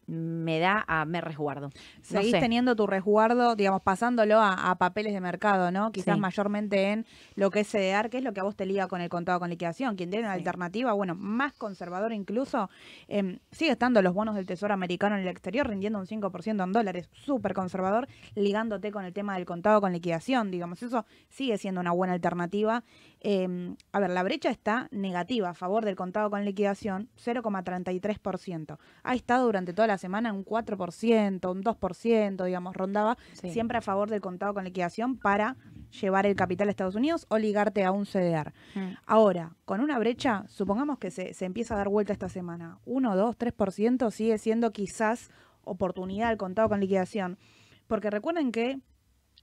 [0.07, 1.69] me da a me resguardo.
[1.69, 2.39] No seguís sé.
[2.39, 5.91] teniendo tu resguardo, digamos, pasándolo a, a papeles de mercado, ¿no?
[5.91, 6.21] Quizás Sí.
[6.21, 9.01] mayormente en lo que es CDR, que es lo que a vos te liga con
[9.01, 9.95] el contado con liquidación.
[9.95, 10.39] Quien tiene una Sí.
[10.39, 12.69] alternativa, bueno, más conservadora incluso,
[13.07, 16.71] em, sigue estando los bonos del Tesoro americano en el exterior rindiendo un 5% en
[16.71, 21.81] dólares, súper conservador, ligándote con el tema del contado con liquidación, digamos, eso sigue siendo
[21.81, 22.83] una buena alternativa.
[23.27, 28.77] Em, a ver, la brecha está negativa a favor del contado con liquidación, 0,33%.
[29.01, 33.49] Ha estado durante toda la semana un 4%, un 2%, digamos, rondaba Sí.
[33.49, 35.57] siempre a favor del contado con liquidación para
[35.99, 38.53] llevar el capital a Estados Unidos o ligarte a un CDR.
[38.75, 38.93] Mm.
[39.07, 43.15] Ahora, con una brecha, supongamos que se, se empieza a dar vuelta esta semana, 1,
[43.15, 45.31] 2, 3% sigue siendo quizás
[45.63, 47.39] oportunidad al contado con liquidación.
[47.87, 48.79] Porque recuerden que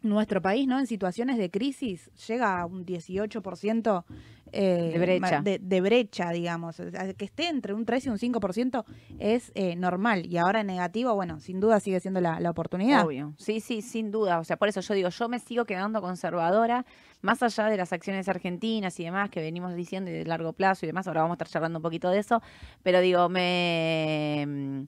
[0.02, 0.78] nuestro país, ¿no?
[0.78, 4.04] En situaciones de crisis llega a un 18%
[4.52, 5.40] eh, De brecha.
[5.40, 6.76] De, de brecha, digamos.
[7.16, 8.84] Que esté entre un 3 y un 5%
[9.18, 10.26] es eh, normal.
[10.26, 13.06] Y ahora en negativo, bueno, sin duda sigue siendo la, la oportunidad.
[13.06, 14.38] Obvio, sí, sí, sin duda.
[14.38, 16.84] O sea, por eso yo digo, yo me sigo quedando conservadora,
[17.22, 20.84] más allá de las acciones argentinas y demás que venimos diciendo y de largo plazo
[20.84, 21.06] y demás.
[21.06, 22.42] Ahora vamos a estar charlando un poquito de eso,
[22.82, 24.82] pero digo, me, mm,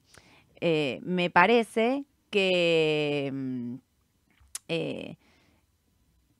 [0.61, 3.74] eh, me parece que, mm,
[4.68, 5.16] eh,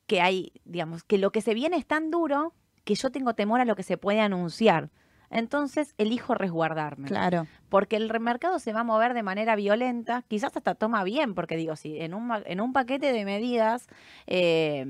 [0.07, 2.53] que hay, digamos, que lo que se viene es tan duro
[2.85, 4.91] que yo tengo temor a lo que se puede anunciar.
[5.31, 7.47] Entonces elijo resguardarme Claro.
[7.69, 11.57] porque el mercado se va a mover de manera violenta, quizás hasta toma bien, porque
[11.57, 13.89] digo, si en un, en un paquete de medidas,
[14.27, 14.85] eh,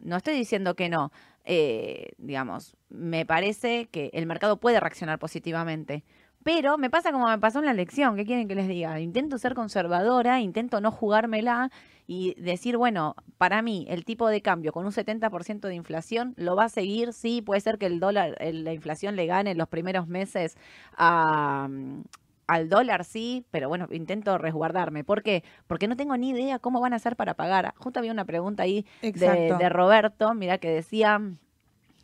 [0.00, 1.12] no estoy diciendo que no,
[1.44, 6.02] eh, digamos, me parece que el mercado puede reaccionar positivamente.
[6.42, 8.98] Pero me pasa como me pasó en la elección, ¿qué quieren que les diga?
[9.00, 11.70] Intento ser conservadora, intento no jugármela
[12.10, 16.56] y decir, bueno, para mí el tipo de cambio con un 70% de inflación lo
[16.56, 19.68] va a seguir, sí, puede ser que el dólar, la inflación le gane en los
[19.68, 20.56] primeros meses
[20.96, 22.04] a, mm,
[22.46, 25.04] al dólar, sí, pero bueno, intento resguardarme.
[25.04, 25.44] ¿Por qué?
[25.66, 27.74] Porque no tengo ni idea cómo van a hacer para pagar.
[27.76, 31.20] Justo había una pregunta ahí de, de Roberto, mira que decía,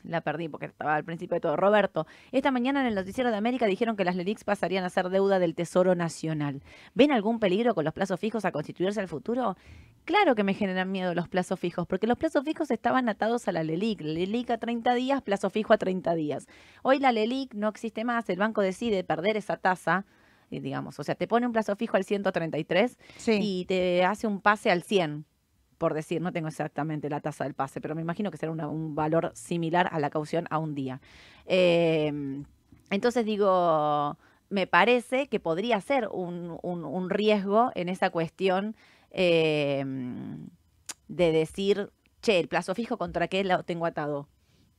[0.04, 1.56] la perdí porque estaba al principio de todo.
[1.56, 5.08] Roberto, esta mañana en el Noticiero de América dijeron que las LELIX pasarían a ser
[5.08, 6.62] deuda del Tesoro Nacional.
[6.94, 9.56] ¿Ven algún peligro con los plazos fijos a constituirse al futuro?
[10.04, 13.52] Claro que me generan miedo los plazos fijos, porque los plazos fijos estaban atados a
[13.52, 14.02] la LELIC.
[14.02, 16.46] LELIC a 30 días, plazo fijo a 30 días.
[16.82, 20.04] Hoy la LELIC no existe más, el banco decide perder esa tasa,
[20.50, 23.38] eh, digamos, o sea, te pone un plazo fijo al 133 Sí.
[23.40, 25.24] y te hace un pase al 100,
[25.78, 28.94] por decir, no tengo exactamente la tasa del pase, pero me imagino que será un
[28.94, 31.00] valor similar a la caución a un día.
[31.46, 32.42] Eh,
[32.90, 34.16] entonces digo,
[34.50, 38.76] me parece que podría ser un, un- riesgo en esa cuestión
[39.10, 39.84] eh,
[41.08, 44.28] de decir, che, el plazo fijo contra qué lo tengo atado.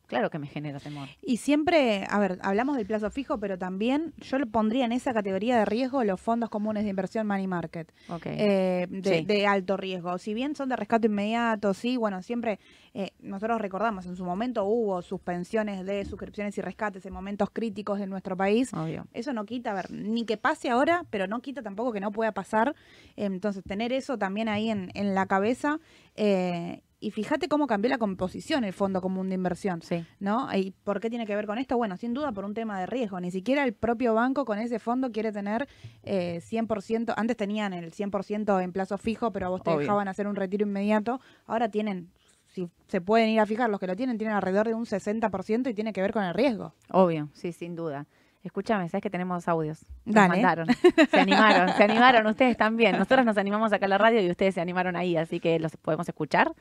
[0.07, 1.07] Claro que me genera temor.
[1.21, 5.13] Y siempre, a ver, hablamos del plazo fijo, pero también yo le pondría en esa
[5.13, 8.25] categoría de riesgo los fondos comunes de inversión money market, Ok.
[8.27, 9.25] eh, de, Sí.
[9.25, 10.17] de alto riesgo.
[10.17, 12.59] Si bien son de rescate inmediato, sí, bueno, siempre
[12.93, 17.99] eh, nosotros recordamos, en su momento hubo suspensiones de suscripciones y rescates en momentos críticos
[17.99, 18.73] de nuestro país.
[18.73, 19.05] Obvio.
[19.13, 22.11] Eso no quita, a ver, ni que pase ahora, pero no quita tampoco que no
[22.11, 22.73] pueda pasar.
[23.17, 25.79] Entonces, tener eso también ahí en, en la cabeza.
[26.15, 30.05] eh, y fíjate cómo cambió la composición el Fondo Común de Inversión, Sí.
[30.19, 30.47] ¿no?
[30.55, 31.77] ¿Y por qué tiene que ver con esto?
[31.77, 33.19] Bueno, sin duda por un tema de riesgo.
[33.19, 35.67] Ni siquiera el propio banco con ese fondo quiere tener
[36.03, 39.79] eh, 100%, antes tenían el 100% en plazo fijo, pero a vos te Obvio.
[39.81, 42.09] dejaban hacer un retiro inmediato, ahora tienen...
[42.47, 45.69] Si se pueden ir a fijar, los que lo tienen tienen alrededor de un 60%
[45.69, 46.73] y tiene que ver con el riesgo.
[46.89, 48.05] Obvio, sí, sin duda.
[48.43, 49.85] Escúchame, sabes que tenemos audios.
[50.05, 50.29] Nos Dale.
[50.29, 50.67] mandaron.
[51.11, 52.93] Se animaron, se animaron ustedes también.
[52.97, 55.75] Nosotros nos animamos acá a la radio y ustedes se animaron ahí, así que los
[55.77, 56.53] podemos escuchar.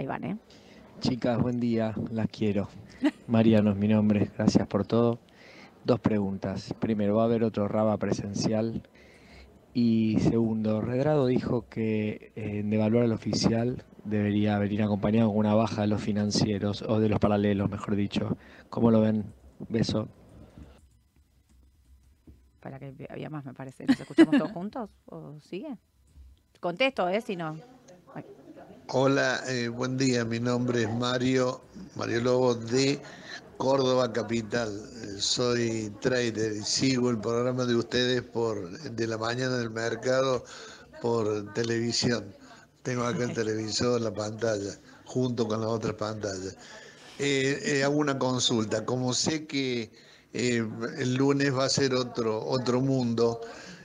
[0.00, 0.38] Ahí van, ¿eh?
[1.00, 2.70] Chicas, buen día, las quiero.
[3.28, 5.18] Mariano es mi nombre, gracias por todo.
[5.84, 6.74] Dos preguntas.
[6.80, 8.82] Primero, ¿va a haber otro Raba presencial?
[9.74, 15.52] Y segundo, Redrado dijo que eh, en devaluar al oficial debería venir acompañado con una
[15.52, 18.38] baja de los financieros, o de los paralelos, mejor dicho.
[18.70, 19.26] ¿Cómo lo ven?
[19.68, 20.08] Beso.
[22.60, 23.84] Para que había más, me parece.
[23.84, 24.88] ¿Nos escuchamos todos juntos?
[25.04, 25.76] ¿O sigue?
[26.58, 27.20] Contesto, ¿eh?
[27.20, 27.56] Si no.
[28.92, 30.24] Hola, eh, buen día.
[30.24, 31.62] Mi nombre es Mario,
[31.94, 33.00] Mario Lobo de
[33.56, 34.68] Córdoba Capital.
[35.04, 40.44] Eh, Soy trader y sigo el programa de ustedes por de la mañana del mercado
[41.00, 42.34] por televisión.
[42.82, 46.56] Tengo acá el televisor, la pantalla, junto con las otras pantallas.
[47.20, 48.84] Eh, eh, hago una consulta.
[48.84, 49.92] Como sé que
[50.32, 50.66] eh,
[50.98, 53.40] el lunes va a ser otro, otro mundo,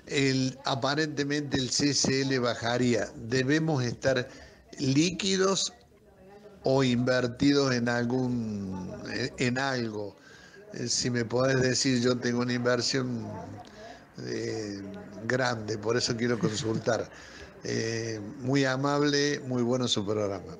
[0.07, 3.07] el, aparentemente el CCL bajaría.
[3.15, 4.27] ¿Debemos estar
[4.79, 5.73] líquidos
[6.63, 8.91] o invertidos en algún
[9.37, 10.15] en algo?
[10.73, 13.27] Eh, Si me podés decir, yo tengo una inversión
[14.25, 14.81] eh,
[15.25, 17.09] grande, por eso quiero consultar.
[17.63, 20.55] Eh, muy amable, muy bueno su programa.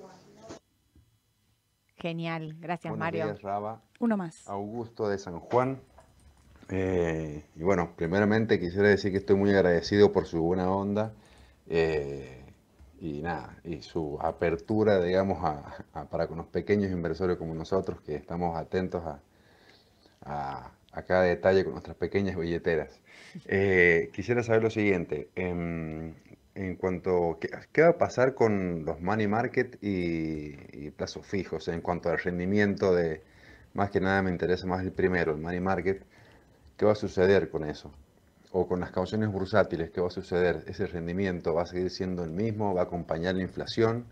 [1.97, 3.25] Genial, gracias Buenos Mario.
[3.25, 3.81] días, Raba.
[3.99, 4.47] Uno más.
[4.47, 5.79] Augusto de San Juan.
[6.69, 11.13] Eh, y bueno, primeramente quisiera decir que estoy muy agradecido por su buena onda
[11.67, 12.43] eh,
[12.99, 18.15] y nada, y su apertura, digamos, a- para con los pequeños inversores como nosotros, que
[18.15, 22.99] estamos atentos a, a- cada detalle con nuestras pequeñas billeteras.
[23.45, 26.13] Eh, quisiera saber lo siguiente, em,
[26.55, 31.67] en cuanto, ¿qué, qué va a pasar con los money market y, y plazos fijos
[31.67, 33.21] en cuanto al rendimiento de,
[33.73, 36.01] más que nada me interesa más el primero, el money market,
[36.77, 37.91] ¿qué va a suceder con eso?
[38.57, 40.63] O con las cauciones bursátiles, ¿qué va a suceder?
[40.65, 42.73] ¿Ese rendimiento va a seguir siendo el mismo?
[42.73, 44.05] ¿Va a acompañar la inflación?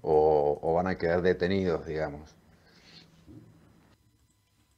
[0.00, 2.34] ¿O, o van a quedar detenidos, digamos?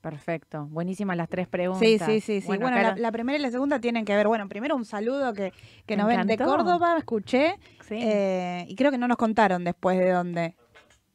[0.01, 0.67] Perfecto.
[0.67, 1.89] Buenísimas las tres preguntas.
[1.89, 2.47] Sí, sí, sí, sí.
[2.59, 4.27] Bueno, la, primera y la segunda tienen que ver.
[4.27, 5.53] Bueno, primero un saludo que,
[5.87, 6.37] que nos ven de.
[6.37, 7.55] Córdoba, escuché,
[7.89, 10.57] sí, eh, y creo que no nos contaron después de dónde.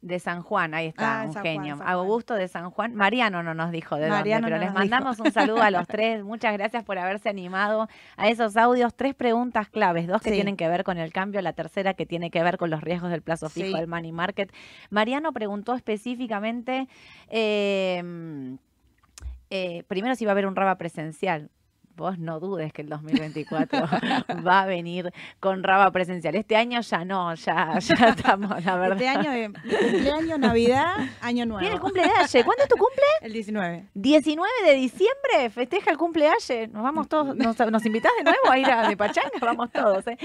[0.02, 1.76] De San Juan, ahí está, Ah, un San Juan, genio.
[1.76, 1.88] San Juan.
[1.90, 2.94] Augusto de San Juan.
[2.94, 4.78] Mariano no nos dijo de Mariano dónde, pero no les dijo.
[4.78, 6.24] mandamos un saludo a los tres.
[6.24, 7.86] Muchas gracias por haberse animado
[8.16, 8.94] a esos audios.
[8.94, 10.36] Tres preguntas claves, dos que Sí.
[10.36, 13.10] tienen que ver con el cambio, la tercera que tiene que ver con los riesgos
[13.10, 13.74] del plazo fijo Sí.
[13.74, 14.50] del money market.
[14.88, 16.88] Mariano preguntó específicamente,
[17.28, 18.56] eh,
[19.50, 21.50] eh, primero si va a haber un raba presencial.
[21.96, 23.80] Vos no dudes que el 2024
[24.46, 26.34] va a venir con raba presencial.
[26.34, 28.96] Este año ya no, ya, ya estamos, la verdad.
[28.96, 29.52] Este año, de
[29.92, 31.60] cumpleaños, Navidad, Año Nuevo.
[31.60, 32.30] Viene el cumpleaños.
[32.32, 33.04] ¿Cuándo es tu cumple?
[33.20, 33.88] El 19.
[33.94, 36.30] 19 de diciembre, festeja el cumpleaños.
[36.72, 40.06] Nos vamos todos, nos, nos invitás de nuevo a ir a de Pachanga, vamos todos.
[40.06, 40.16] ¿eh?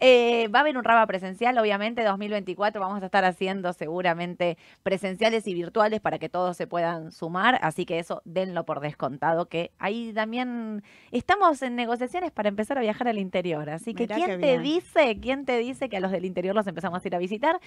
[0.00, 2.80] Eh, va a haber un raba presencial, obviamente, 2024.
[2.80, 7.58] Vamos a estar haciendo seguramente presenciales y virtuales para que todos se puedan sumar.
[7.62, 12.80] Así que eso denlo por descontado, que ahí también estamos en negociaciones para empezar a
[12.80, 13.68] viajar al interior.
[13.70, 16.66] Así que, Mirá ¿quién te dice, quién te dice que a los del interior los
[16.66, 17.60] empezamos a ir a visitar?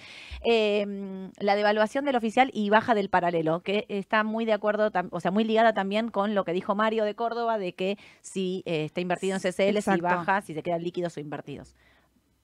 [0.44, 5.20] Eh, la devaluación del oficial y baja del paralelo, que está muy de acuerdo, o
[5.20, 8.84] sea, muy ligada también con lo que dijo Mario de Córdoba, de que si eh,
[8.84, 11.74] está invertido en CCL, si baja, si se quedan líquidos o invertidos.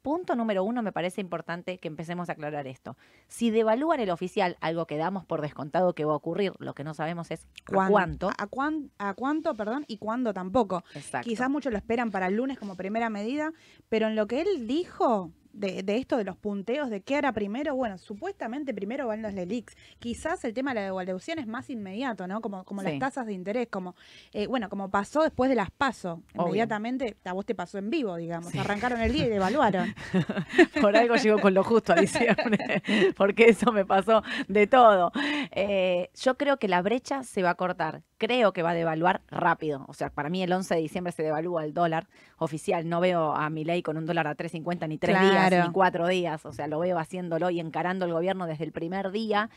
[0.02, 2.96] Punto número uno, me parece importante que empecemos a aclarar esto.
[3.28, 6.84] Si devalúan el oficial, algo que damos por descontado que va a ocurrir, lo que
[6.84, 8.30] no sabemos es a ¿Cuán- cuánto.
[8.38, 9.84] ¿A, cuán- a cuánto, perdón?
[9.88, 10.84] Y cuándo tampoco.
[10.94, 11.28] Exacto.
[11.28, 13.52] Quizás muchos lo esperan para el lunes como primera medida,
[13.90, 17.32] pero en lo que él dijo de, de esto de los punteos, de qué hará
[17.32, 19.74] primero, bueno, supuestamente primero van los LELIX.
[19.98, 22.40] Quizás el tema de la devaluación es más inmediato, ¿no?
[22.40, 22.88] Como, como Sí.
[22.88, 23.94] las tasas de interés, como,
[24.32, 26.22] eh, bueno, como pasó después de las PASO.
[26.34, 28.50] Inmediatamente, a vos te pasó en vivo, digamos.
[28.52, 28.58] Sí.
[28.58, 29.94] Arrancaron el día y devaluaron.
[30.80, 32.82] Por algo llego con lo justo a diciembre,
[33.16, 35.12] porque eso me pasó de todo.
[35.52, 38.02] Eh, yo creo que la brecha se va a cortar.
[38.18, 39.84] Creo que va a devaluar rápido.
[39.88, 42.86] O sea, para mí el 11 de diciembre se devalúa el dólar oficial.
[42.88, 45.66] No veo a mi ley con un dólar a 3.50 ni tres días, Claro.
[45.66, 46.44] ni cuatro días.
[46.46, 49.50] O sea, lo veo haciéndolo y encarando el gobierno desde el primer día.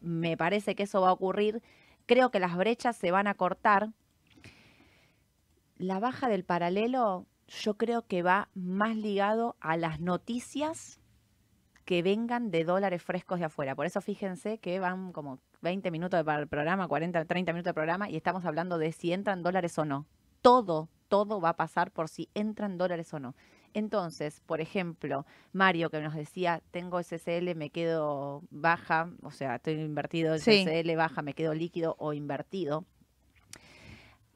[0.00, 1.62] Me parece que eso va a ocurrir.
[2.06, 3.90] Creo que las brechas se van a cortar.
[5.76, 11.00] La baja del paralelo, yo creo que va más ligado a las noticias
[11.84, 13.74] que vengan de dólares frescos de afuera.
[13.74, 17.74] Por eso fíjense que van como 20 minutos para el programa, 40, 30 minutos de
[17.74, 20.06] programa y estamos hablando de si entran dólares o no.
[20.40, 23.34] Todo, todo va a pasar por si entran dólares o no.
[23.74, 29.74] Entonces, por ejemplo, Mario que nos decía, tengo SCL, me quedo baja, o sea, estoy
[29.80, 30.62] invertido en Sí.
[30.64, 32.86] SCL, baja, me quedo líquido o invertido.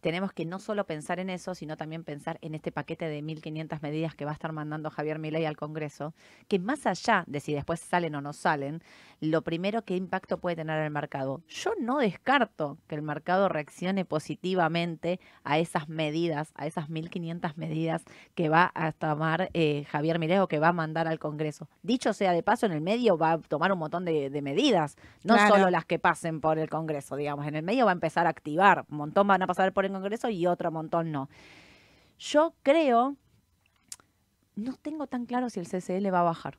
[0.01, 3.81] Tenemos que no solo pensar en eso, sino también pensar en este paquete de 1.500
[3.83, 6.15] medidas que va a estar mandando Javier Milei al Congreso,
[6.49, 8.83] que más allá de si después salen o no salen,
[9.21, 11.43] lo primero, ¿qué impacto puede tener en el mercado?
[11.49, 18.05] Yo no descarto que el mercado reaccione positivamente a esas medidas, a esas 1.500 medidas
[18.35, 21.69] que va a tomar eh, Javier Milei o que va a mandar al Congreso.
[21.83, 24.97] Dicho sea de paso, en el medio va a tomar un montón de, de medidas,
[25.25, 25.55] no Claro.
[25.57, 27.47] solo las que pasen por el Congreso, digamos.
[27.47, 29.88] En el medio va a empezar a activar, un montón van a pasar por el
[29.93, 31.28] Congreso y otro montón no.
[32.18, 33.16] Yo creo,
[34.57, 36.59] no tengo tan claro si el CCL va a bajar.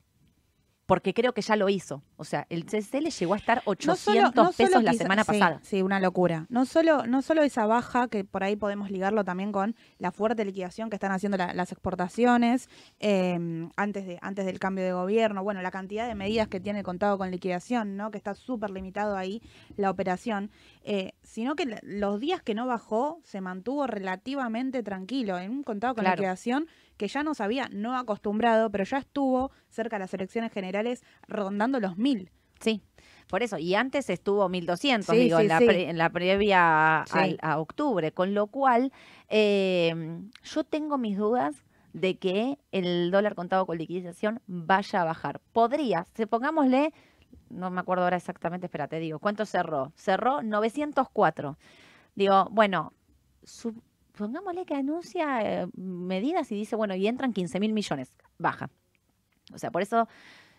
[0.90, 2.04] Porque creo que ya lo hizo.
[2.18, 5.60] O sea, el CCL llegó a estar 800 pesos la semana sí, pasada.
[5.64, 6.46] Sí, una locura.
[6.50, 10.44] No solo, no solo esa baja, que por ahí podemos ligarlo también con la fuerte
[10.44, 12.68] liquidación que están haciendo la- las exportaciones
[13.00, 15.44] eh, antes, de, antes del cambio de gobierno.
[15.44, 18.12] Bueno, la cantidad de medidas que tiene el contado con liquidación, ¿no?
[18.12, 19.42] Que está súper limitado ahí
[19.78, 20.50] la operación.
[20.84, 25.94] eh, sino que los días que no bajó se mantuvo relativamente tranquilo en un contado
[25.94, 26.16] con Claro.
[26.18, 26.68] liquidación
[27.00, 31.80] que ya nos había no acostumbrado, pero ya estuvo cerca de las elecciones generales rondando
[31.80, 32.30] los mil.
[32.60, 32.82] Sí,
[33.30, 33.58] por eso.
[33.58, 35.66] Y antes estuvo 1200, Sí, digo, sí, en, la sí.
[35.66, 38.12] pre- en la previa al- a octubre.
[38.12, 38.92] Con lo cual,
[39.30, 45.40] eh, yo tengo mis dudas de que el dólar contado con liquidación vaya a bajar.
[45.54, 46.94] Podría, se pongámosle,
[47.50, 49.94] no me acuerdo ahora exactamente, espérate, digo, ¿cuánto cerró?
[49.96, 51.58] Cerró 904.
[52.16, 52.92] Digo, bueno,
[53.44, 53.82] su-
[54.20, 58.70] pongámosle que anuncia eh, medidas y dice, bueno, y entran 15 mil millones, baja.
[59.54, 60.08] O sea, por eso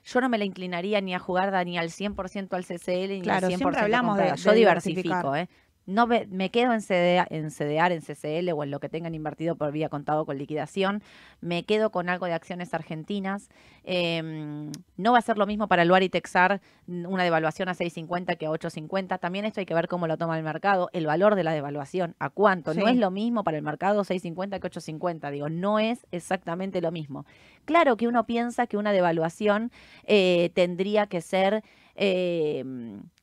[0.03, 3.21] yo no me la inclinaría ni a jugar da- ni al 100% al CCL ni
[3.21, 5.49] Claro, al 100% siempre hablamos de- de Yo diversifico, ¿eh?
[5.91, 9.15] No me, me quedo en, CDA, en CDR, en CCL o en lo que tengan
[9.15, 11.03] invertido por vía contado con liquidación.
[11.41, 13.49] Me quedo con algo de acciones argentinas.
[13.85, 17.75] Eh, no va a ser lo mismo para el Luar y Texar una devaluación a
[17.75, 19.19] 6.50 que a 8.50.
[19.21, 22.15] También esto hay que ver cómo lo toma el mercado, el valor de la devaluación,
[22.19, 22.75] a cuánto.
[22.75, 25.31] No es lo mismo para el mercado 6.50 que 8.50.
[25.31, 27.27] Digo, no es exactamente lo mismo.
[27.65, 29.71] Claro que uno piensa que una devaluación
[30.05, 31.63] eh, tendría que ser
[31.95, 32.65] eh,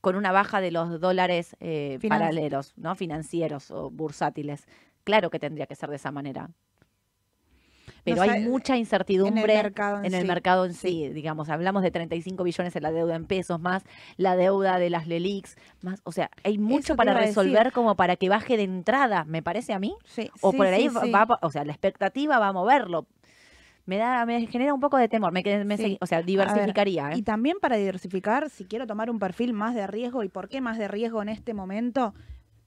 [0.02, 2.96] con una baja de los dólares eh, paralelos, ¿no?
[2.96, 4.66] financieros o bursátiles.
[5.04, 6.50] Claro que tendría que ser de esa manera.
[8.04, 10.28] Pero hay mucha En el incertidumbre mercado en, en el sí.
[10.28, 11.10] mercado en sí.
[11.10, 13.84] digamos, hablamos de 35 billones en la deuda en pesos, más
[14.16, 17.28] la deuda de las LELIX, más, o sea, hay mucho Eso para decir.
[17.28, 20.88] resolver como para que baje de entrada, me parece a mí, Sí, o por ahí
[20.88, 23.08] va- o sea, la expectativa va a moverlo.
[23.88, 25.98] Me da, me genera un poco de temor, me, me Sí.
[26.00, 27.18] o sea, diversificaría, ¿eh?
[27.18, 30.62] Y también para diversificar, si quiero tomar un perfil más de riesgo, ¿y por qué
[30.62, 32.14] más de riesgo en este momento?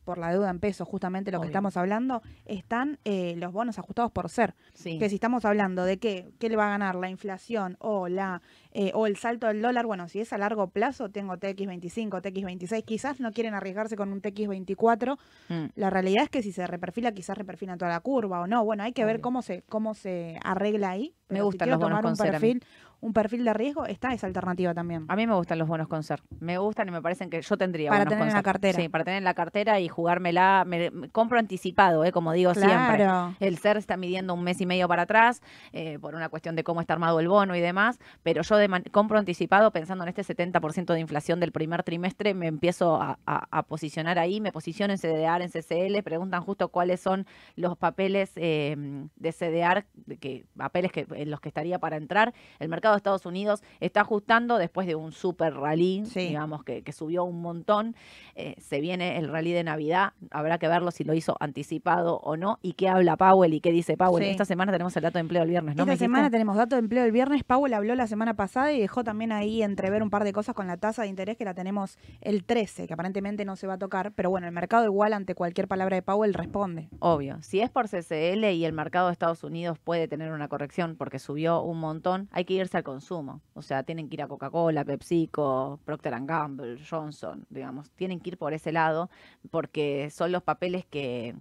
[0.04, 4.10] Por la deuda en pesos, justamente lo que estamos hablando, están eh, los bonos ajustados
[4.10, 4.54] por ser.
[4.72, 4.98] Sí.
[4.98, 8.40] Que si estamos hablando de que, qué le va a ganar la inflación o la
[8.72, 12.84] eh, o el salto del dólar, bueno, si es a largo plazo, tengo TX25, TX26,
[12.84, 15.18] quizás no quieren arriesgarse con un TX24.
[15.48, 15.64] Mm.
[15.74, 18.64] La realidad es que si se reperfila, quizás reperfilan toda la curva o no.
[18.64, 21.14] Bueno, hay que ver cómo se, cómo se arregla ahí.
[21.28, 22.64] Me si quiero los bonos tomar un perfil,
[23.00, 25.06] un perfil de riesgo, está esa alternativa también.
[25.08, 26.22] A mí me gustan los bonos con ser.
[26.38, 28.78] Me gustan y me parecen que yo tendría Para bonos tener en la cartera.
[28.78, 30.64] Sí, para tener en la cartera y jugármela.
[30.66, 32.12] Me, me compro anticipado, ¿eh?
[32.12, 33.06] como digo siempre.
[33.40, 35.40] El SER está midiendo un mes y medio para atrás
[35.72, 38.82] eh, por una cuestión de cómo está armado el bono y demás, pero yo de
[38.90, 43.48] compro anticipado pensando en este 70% de inflación del primer trimestre, me empiezo a, a-
[43.50, 48.32] a posicionar ahí, me posiciono en CDR, en CCL, preguntan justo cuáles son los papeles
[48.36, 48.76] eh,
[49.16, 49.84] de CDR,
[50.18, 52.34] que, papeles que, en los que estaría para entrar.
[52.58, 56.20] El mercado de Estados Unidos está ajustando después de un super rally, Sí.
[56.28, 57.96] digamos, que, que subió un montón.
[58.34, 62.36] Eh, se viene el rally de Navidad, habrá que verlo si lo hizo anticipado o
[62.36, 64.24] no, y qué habla Powell y qué dice Powell.
[64.24, 64.30] Sí.
[64.30, 65.82] Esta semana tenemos el dato de empleo el viernes, ¿no?
[65.84, 67.44] Esta semana tenemos dato de empleo el viernes.
[67.44, 70.66] Powell habló la semana pasada y dejó también ahí entrever un par de cosas con
[70.66, 73.78] la tasa de interés que la tenemos el 13, que aparentemente no se va a
[73.78, 74.12] tocar.
[74.12, 76.88] Pero bueno, el mercado igual ante cualquier palabra de Powell responde.
[76.98, 80.96] Obvio, si es por CCL y el mercado de Estados Unidos puede tener una corrección
[80.96, 83.40] porque subió un montón, hay que irse al consumo.
[83.54, 88.38] O sea, tienen que ir a Coca-Cola, PepsiCo, Procter Gamble, Johnson, digamos, tienen que ir
[88.38, 89.10] por ese lado
[89.50, 91.36] porque son los papeles que,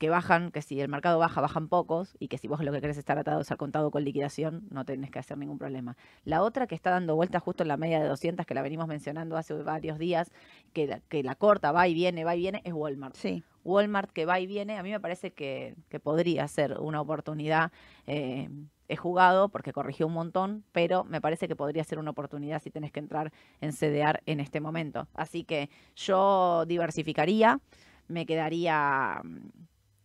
[0.00, 2.80] que bajan, que si el mercado baja, bajan pocos y que si vos lo que
[2.80, 5.94] querés estar atado es al contado con liquidación, no tenés que hacer ningún problema.
[6.24, 8.88] La otra que está dando vuelta justo en la media de 200, que la venimos
[8.88, 10.32] mencionando hace varios días,
[10.72, 13.14] que la, que la corta va y viene, va y viene, es Walmart.
[13.14, 13.44] Sí.
[13.62, 17.70] Walmart que va y viene, a mí me parece que, que podría ser una oportunidad
[18.06, 18.48] eh,
[18.88, 22.70] es jugado porque corrigió un montón, pero me parece que podría ser una oportunidad si
[22.70, 25.08] tenés que entrar en CDR en este momento.
[25.12, 27.60] Así que yo diversificaría,
[28.08, 29.20] me quedaría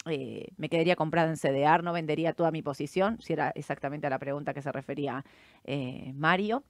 [0.06, 4.10] eh, me quedaría comprada en CDR, no vendería toda mi posición, si era exactamente a
[4.10, 5.26] la pregunta que se refería
[5.64, 6.64] eh, Mario.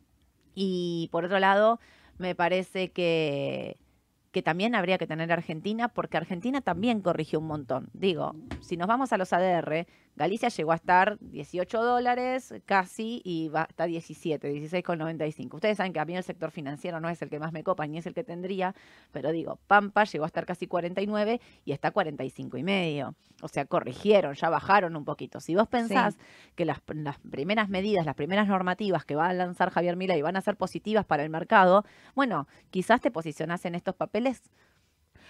[0.54, 1.80] Y por otro lado,
[2.18, 3.78] me parece que,
[4.32, 7.90] que también habría que tener Argentina, porque Argentina también corrigió un montón.
[7.94, 9.86] Digo, si nos vamos a los ADR,
[10.16, 15.56] Galicia llegó a estar 18 dólares casi y va hasta 17, 16,95.
[15.56, 17.86] Ustedes saben que a mí el sector financiero no es el que más me copa
[17.86, 18.74] ni es el que tendría,
[19.12, 23.16] pero digo, Pampa llegó a estar casi 49 y está 45 y medio.
[23.42, 25.42] O sea, corrigieron, ya bajaron un poquito.
[25.42, 26.18] Si vos pensás
[26.56, 30.38] que las, las, primeras medidas, las primeras normativas que va a lanzar Javier Milei van
[30.38, 31.84] a ser positivas para el mercado,
[32.16, 34.42] bueno, quizás te posicionás en estos papeles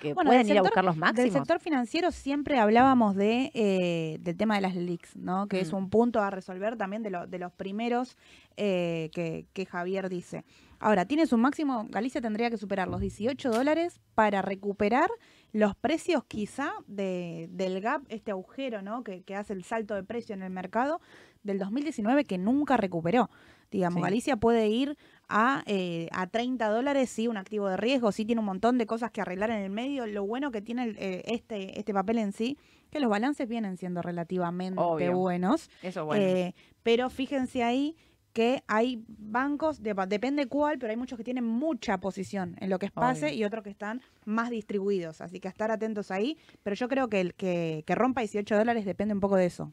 [0.09, 1.33] que Bueno, pueden del ir a sector- buscar los Del máximos.
[1.33, 5.47] sector financiero siempre hablábamos de, eh, del tema de las LELIX, ¿no?
[5.47, 5.75] que es Mm.
[5.77, 8.17] un punto a resolver también de, lo- de los primeros
[8.57, 10.45] eh, que, que Javier dice.
[10.79, 15.09] Ahora, tiene su máximo, Galicia tendría que superar los 18 dólares para recuperar
[15.51, 19.03] los precios quizá de, del gap, este agujero ¿no?
[19.03, 20.99] que, que hace el salto de precio en el mercado
[21.43, 23.29] del 2019 que nunca recuperó.
[23.71, 24.03] Digamos, Sí.
[24.03, 24.97] Galicia puede ir
[25.29, 28.85] a, eh, a 30 dólares, sí, un activo de riesgo, sí tiene un montón de
[28.85, 30.05] cosas que arreglar en el medio.
[30.07, 32.57] Lo bueno que tiene el, eh, este, este papel en sí,
[32.91, 35.17] que los balances vienen siendo relativamente Obvio.
[35.17, 35.69] buenos.
[35.81, 36.23] Eso bueno.
[36.23, 37.95] Eh, pero fíjense ahí
[38.33, 42.79] que hay bancos, de- depende cuál, pero hay muchos que tienen mucha posición en lo
[42.79, 43.35] que es pase Obvio.
[43.37, 45.21] y otros que están más distribuidos.
[45.21, 46.37] Así que estar atentos ahí.
[46.61, 49.71] Pero yo creo que el que, que rompa 18 dólares depende un poco de eso.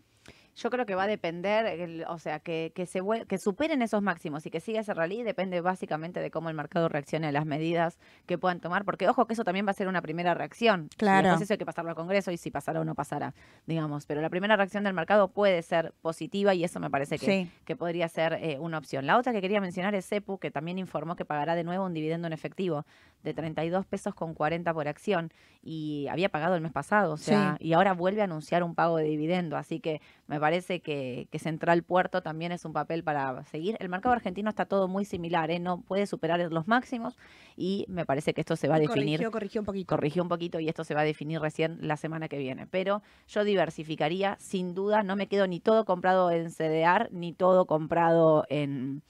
[0.54, 4.02] Yo creo que va a depender, el- o sea, que, que, se que superen esos
[4.02, 7.46] máximos y que siga ese rally depende básicamente de cómo el mercado reaccione a las
[7.46, 10.90] medidas que puedan tomar, porque ojo que eso también va a ser una primera reacción.
[10.98, 11.28] Claro.
[11.28, 13.32] Después eso hay que pasarlo al Congreso y si pasará o no pasará,
[13.66, 14.04] digamos.
[14.06, 17.50] Pero la primera reacción del mercado puede ser positiva y eso me parece que, Sí.
[17.64, 19.06] que podría ser eh, una opción.
[19.06, 21.94] La otra que quería mencionar es CEPU, que también informó que pagará de nuevo un
[21.94, 22.84] dividendo en efectivo
[23.22, 25.32] de 32 pesos con 40 por acción
[25.62, 28.96] y había pagado el mes pasado, o sea, y ahora vuelve a anunciar un pago
[28.96, 30.00] de dividendo, así que
[30.32, 33.76] me parece que, que Central Puerto también es un papel para seguir.
[33.80, 35.58] El mercado argentino está todo muy similar, ¿eh?
[35.58, 37.18] no puede superar los máximos
[37.54, 39.94] y me parece que esto se va a Y definir Corrigió, corrigió un poquito.
[39.94, 42.66] corrigió un poquito y esto se va a definir recién la semana que viene.
[42.66, 47.66] Pero yo diversificaría, sin duda, no me quedo ni todo comprado en CDR, ni todo
[47.66, 49.02] comprado en...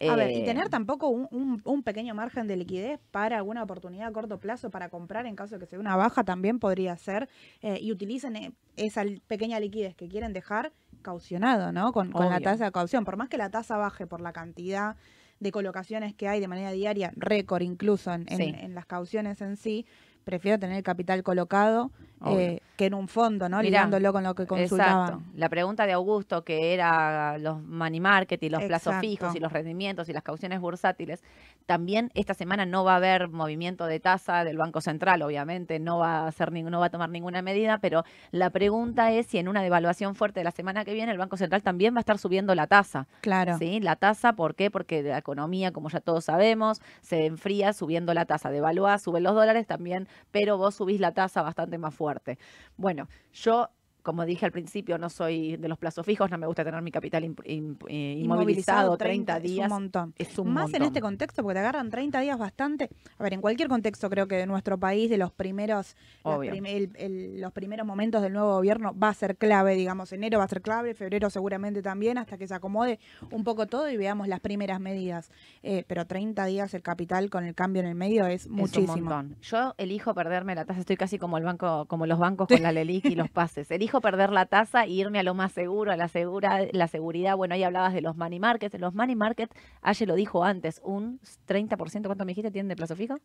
[0.00, 3.62] A ver, y eh, tener tampoco un, un- un pequeño margen de liquidez para alguna
[3.62, 6.58] oportunidad a corto plazo para comprar en caso de que se dé una baja también
[6.60, 7.28] podría ser.
[7.62, 10.72] eh, y utilicen eh, esa pequeña liquidez que quieren dejar
[11.02, 11.92] caucionado, ¿no?
[11.92, 13.04] Con, con la tasa de caución.
[13.04, 14.96] Por más que la tasa baje por la cantidad
[15.40, 18.54] de colocaciones que hay de manera diaria, récord incluso en, en- Sí.
[18.58, 19.86] en las cauciones en sí,
[20.24, 21.90] prefiero tener el capital colocado
[22.26, 23.58] eh, que en un fondo, ¿no?
[23.58, 25.08] Mirá, Ligándolo con lo que consultaban.
[25.08, 25.30] Exacto.
[25.34, 29.52] La pregunta de Augusto, que era los money market y los plazos fijos y los
[29.52, 31.24] rendimientos y las cauciones bursátiles,
[31.66, 35.98] también esta semana no va a haber movimiento de tasa del Banco Central, obviamente, no
[35.98, 39.48] va a hacer no va a tomar ninguna medida, pero la pregunta es si en
[39.48, 42.18] una devaluación fuerte de la semana que viene el Banco Central también va a estar
[42.18, 43.08] subiendo la tasa.
[43.20, 43.58] Claro.
[43.58, 43.80] ¿sí?
[43.80, 44.70] La tasa, ¿por qué?
[44.70, 48.50] Porque la economía, como ya todos sabemos, se enfría subiendo la tasa.
[48.50, 52.38] Devalúa, suben los dólares también, pero vos subís la tasa bastante más fuerte.
[52.78, 53.70] Bueno, yo,
[54.08, 56.90] como dije al principio, no soy de los plazos fijos, no me gusta tener mi
[56.90, 59.66] capital eh, inmovilizado 30 días.
[59.66, 60.14] Es un montón.
[60.16, 62.88] Es un Más en este contexto, porque te agarran 30 días bastante.
[63.18, 66.90] A ver, en cualquier contexto creo que de nuestro país, de los primeros, prim- el-
[66.96, 70.48] el- los primeros momentos del nuevo gobierno va a ser clave, digamos, enero va a
[70.48, 72.98] ser clave, febrero seguramente también, hasta que se acomode
[73.30, 75.30] un poco todo y veamos las primeras medidas.
[75.62, 78.56] Eh, pero 30 días el capital con el cambio en el medio es Es un
[78.56, 78.94] muchísimo.
[78.96, 79.36] montón.
[79.42, 82.72] Yo elijo perderme la tasa, estoy casi como el banco, como los bancos con la
[82.72, 83.68] LELIC y los pases.
[83.78, 87.36] Elijo perder la tasa e irme a lo más seguro, a la segura, la seguridad.
[87.36, 88.78] Bueno, ahí hablabas de los money markets.
[88.78, 89.50] Los money market,
[89.82, 93.16] Aye lo dijo antes, un 30%, ¿cuánto me dijiste tienen de plazo fijo?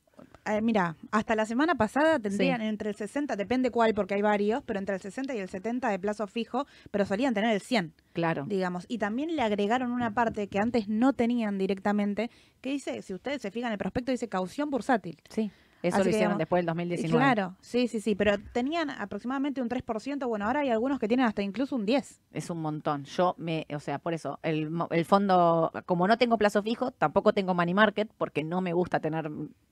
[0.46, 4.64] Eh, mira, hasta la semana pasada tendrían entre el 60, depende cuál, porque hay varios,
[4.64, 7.94] pero entre el 60 y el 70 de plazo fijo, pero solían tener el 100.
[8.14, 8.46] Claro.
[8.48, 8.86] digamos.
[8.88, 12.30] Y también le agregaron una parte que antes no tenían directamente,
[12.62, 15.18] que dice, si ustedes se fijan en el prospecto, dice caución bursátil.
[15.30, 15.52] Sí.
[15.84, 17.24] Eso Así lo hicieron digamos, después del Y 2019.
[17.24, 21.26] Claro, sí, sí, sí, pero tenían aproximadamente un 3%, bueno, ahora hay algunos que tienen
[21.26, 22.22] hasta incluso un 10.
[22.32, 23.04] Es un montón.
[23.04, 24.72] Yo me, o sea, por eso, el,
[25.06, 29.30] fondo, como no tengo plazo fijo, tampoco tengo money market, porque no me gusta tener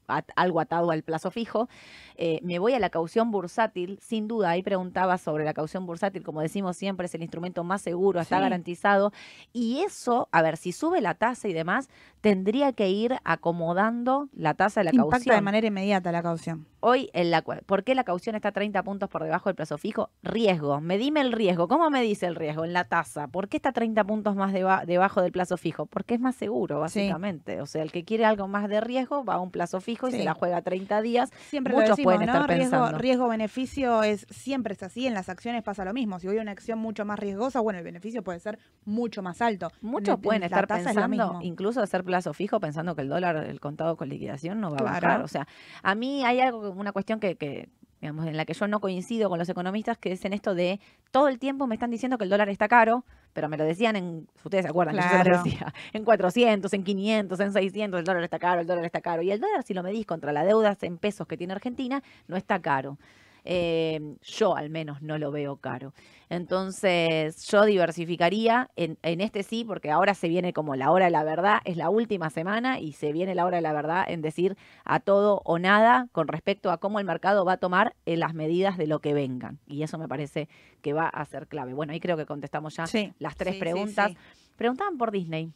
[0.08, 1.70] at- algo atado al plazo fijo.
[2.18, 4.50] eh, me voy a la caución bursátil, sin duda.
[4.52, 8.36] Ahí preguntaba sobre la caución bursátil, como decimos siempre, es el instrumento más seguro, está
[8.38, 8.42] Sí.
[8.42, 9.12] garantizado.
[9.54, 11.90] Y eso, a ver, si sube la tasa y demás,
[12.20, 15.36] tendría que ir acomodando la tasa de la Impacta caución.
[15.36, 16.66] de manera inmediata la caución.
[16.80, 20.10] Hoy, en la, ¿por qué la caución está 30 puntos por debajo del plazo fijo?
[20.24, 20.82] Riesgo.
[20.82, 21.68] Medime el riesgo.
[21.68, 22.66] ¿Cómo me dice el riesgo?
[22.66, 25.86] en la tasa, ¿por qué está 30 puntos más deba- debajo del plazo fijo?
[25.86, 27.62] Porque es más seguro, básicamente.
[27.62, 30.12] O sea, el que quiere algo más de riesgo va a un plazo fijo y
[30.12, 30.18] Sí.
[30.20, 31.30] se la juega 30 días.
[31.50, 32.34] Siempre Muchos lo decimos, pueden ¿no?
[32.34, 32.98] estar Riesgo, pensando.
[32.98, 35.08] riesgo-beneficio es siempre es así.
[35.08, 36.20] En las acciones pasa lo mismo.
[36.20, 39.42] Si voy a una acción mucho más riesgosa, bueno, el beneficio puede ser mucho más
[39.42, 39.72] alto.
[39.82, 43.36] Muchos En- pueden en estar es pensando, incluso hacer plazo fijo, pensando que el dólar,
[43.38, 45.22] el contado con liquidación, no va a bajar.
[45.22, 45.48] O sea,
[45.92, 47.68] a mí hay algo, una cuestión que, que,
[48.00, 50.80] digamos, en la que yo no coincido con los economistas, que es en esto de
[51.12, 53.98] todo el tiempo me están diciendo que el dólar está caro, pero me lo decían
[53.98, 58.06] en, ustedes se acuerdan, yo se los decía, en 400, en 500, en 600, el
[58.06, 59.22] dólar está caro, el dólar está caro.
[59.22, 62.38] Y el dólar, si lo medís contra la deuda en pesos que tiene Argentina, no
[62.38, 62.98] está caro.
[63.44, 65.94] Eh, yo al menos no lo veo caro.
[66.30, 71.12] Entonces yo diversificaría en, en este sí, porque ahora se viene como la hora de
[71.12, 74.22] la verdad, es la última semana y se viene la hora de la verdad en
[74.22, 78.18] decir a todo o nada con respecto a cómo el mercado va a tomar eh,
[78.18, 79.60] las medidas de lo que vengan.
[79.68, 80.50] Y eso me parece
[80.82, 81.74] que va a ser clave.
[81.74, 83.14] Bueno, ahí creo que contestamos ya Sí.
[83.20, 84.12] las tres sí, preguntas.
[84.12, 84.18] sí.
[84.56, 85.52] Preguntaban por Disney.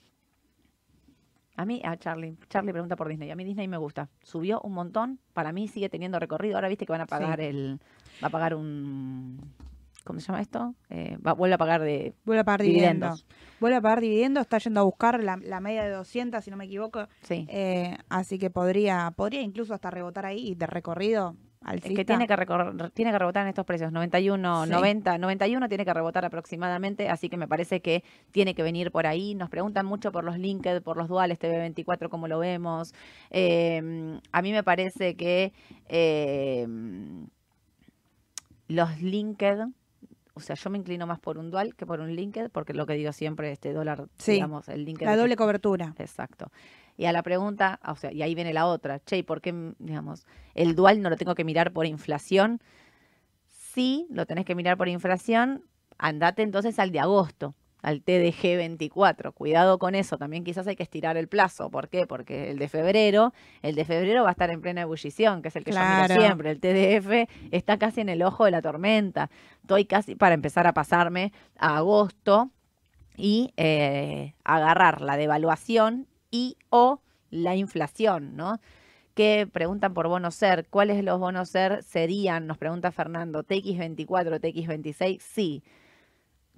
[1.57, 3.31] A mí, a Charlie, Charlie pregunta por Disney.
[3.31, 4.09] A mí Disney me gusta.
[4.23, 5.19] Subió un montón.
[5.33, 6.55] Para mí sigue teniendo recorrido.
[6.55, 7.79] Ahora viste que van a pagar el,
[8.21, 9.39] va a pagar un,
[10.03, 10.75] ¿cómo se llama esto?
[10.89, 13.21] Eh, va, vuelve a pagar de Vuelve a pagar Dividendos.
[13.21, 13.25] dividendos.
[13.61, 14.41] Vuelve a pagar dividendos.
[14.41, 17.07] Está yendo a buscar la, la media de 200, si no me equivoco.
[17.21, 17.45] Sí.
[17.49, 21.35] Eh, así que podría podría incluso hasta rebotar ahí y de recorrido
[21.65, 24.71] al Es que tiene que, recorrer- tiene que rebotar en estos precios, 91, Sí.
[24.71, 29.07] 90, 91 tiene que rebotar aproximadamente, así que me parece que tiene que venir por
[29.07, 29.35] ahí.
[29.35, 32.93] Nos preguntan mucho por los linked, por los duales TV24, cómo lo vemos.
[33.31, 35.53] Eh, a mí me parece que
[35.89, 36.67] eh,
[38.67, 39.59] los linked,
[40.33, 42.85] o sea, yo me inclino más por un dual que por un linked, porque lo
[42.85, 44.33] que digo siempre, este dólar, Sí.
[44.33, 45.05] digamos, el linked...
[45.05, 45.93] La doble cobertura.
[45.97, 46.51] Exacto.
[46.97, 49.53] Y a la pregunta, o sea, y ahí viene la otra, che, ¿y ¿por qué,
[49.79, 52.61] digamos, el dual no lo tengo que mirar por inflación?
[53.49, 55.65] Sí, lo tenés que mirar por inflación,
[55.97, 59.33] andate entonces al de agosto, al TDG 24.
[59.33, 61.69] Cuidado con eso, también quizás hay que estirar el plazo.
[61.69, 62.07] ¿Por qué?
[62.07, 65.55] Porque el de febrero, el de febrero va a estar en plena ebullición, que es
[65.55, 66.49] el que yo miro siempre.
[66.51, 69.29] El TDF está casi en el ojo de la tormenta.
[69.61, 72.49] Estoy casi para empezar a pasarme a agosto
[73.17, 78.59] y eh, agarrar la devaluación y o la inflación, ¿no?
[79.13, 82.45] Que preguntan por bonos ser, ¿cuáles los bonos ser serían?
[82.47, 85.63] Nos pregunta Fernando, TX24, TX26, sí.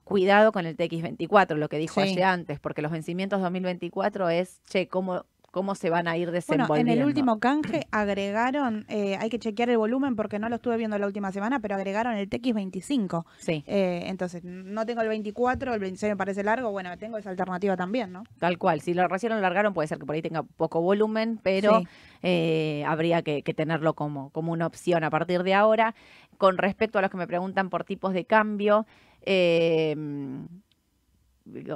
[0.03, 2.09] Cuidado con el TX24, lo que dijo Sí.
[2.09, 5.25] ayer antes, porque los vencimientos 2024 es, che, ¿cómo,
[5.57, 6.91] cómo se van a ir Bueno, desenvolviendo?
[6.93, 10.77] en el último canje agregaron, eh, hay que chequear el volumen porque no lo estuve
[10.77, 13.25] viendo la última semana, pero agregaron el TX25.
[13.39, 17.31] Sí, Eh, entonces, no tengo el 24, el 26 me parece largo, bueno, tengo esa
[17.31, 18.23] alternativa también, ¿no?
[18.37, 18.81] tal cual.
[18.81, 21.87] Si lo recién lo largaron, puede ser que por ahí tenga poco volumen, pero Sí.
[22.21, 25.95] eh, habría que, que tenerlo como, como una opción a partir de ahora.
[26.37, 28.85] Con respecto a los que me preguntan por tipos de cambio,
[29.25, 29.95] eh,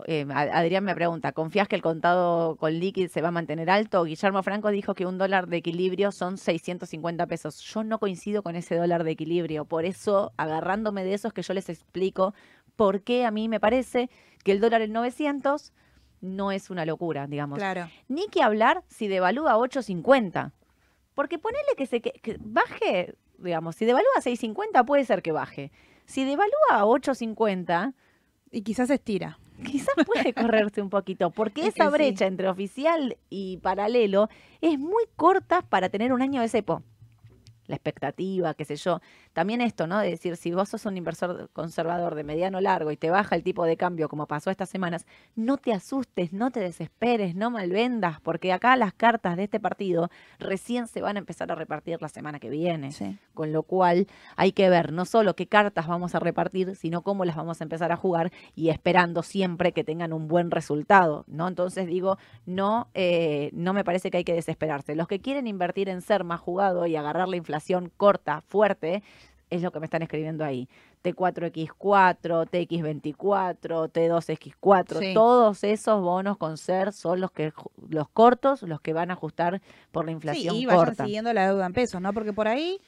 [0.07, 4.03] eh, Adrián me pregunta, ¿confías que el contado con líquido se va a mantener alto?
[4.03, 7.59] Guillermo Franco dijo que un dólar de equilibrio son 650 pesos.
[7.61, 11.41] Yo no coincido con ese dólar de equilibrio, por eso, agarrándome de eso, es que
[11.41, 12.34] yo les explico
[12.76, 14.09] por qué a mí me parece
[14.43, 15.74] que el dólar en 900
[16.22, 17.57] no es una locura, digamos.
[17.57, 17.89] Claro.
[18.07, 20.51] Ni que hablar si devalúa a 8.50.
[21.13, 25.32] Porque ponele que se que, que baje, digamos, si devalúa a 6.50 puede ser que
[25.32, 25.72] baje.
[26.05, 27.93] Si devalúa a 8.50,
[28.51, 29.39] Y quizás estira.
[29.64, 34.30] Quizás puede correrse un poquito, porque Es esa brecha entre oficial y paralelo
[34.62, 36.84] es muy corta para tener un año de cepo.
[37.72, 38.99] La expectativa, qué sé yo.
[39.32, 39.99] También esto, ¿no?
[39.99, 43.43] De decir, si vos sos un inversor conservador de mediano largo y te baja el
[43.43, 45.05] tipo de cambio como pasó estas semanas,
[45.38, 50.09] no te asustes, no te desesperes, no malvendas, porque acá las cartas de este partido
[50.38, 52.91] recién se van a empezar a repartir la semana que viene.
[52.91, 53.17] Sí.
[53.34, 57.24] Con lo cual hay que ver no solo qué cartas vamos a repartir, sino cómo
[57.24, 61.47] las vamos a empezar a jugar y esperando siempre que tengan un buen resultado, ¿no?
[61.47, 64.93] Entonces digo, no, eh, no me parece que hay que desesperarse.
[64.93, 67.61] Los que quieren invertir en ser más jugado y agarrar la inflación
[67.97, 69.03] corta, fuerte,
[69.49, 70.68] es lo que me están escribiendo ahí.
[71.03, 75.14] T4X4, TX24, T2X4, Sí.
[75.14, 77.51] todos esos bonos con ser son los que
[77.89, 81.03] los cortos, los que van a ajustar por la inflación Sí, y vayan corta.
[81.05, 82.14] siguiendo la deuda en pesos, ¿no?
[82.14, 82.80] Porque por ahí,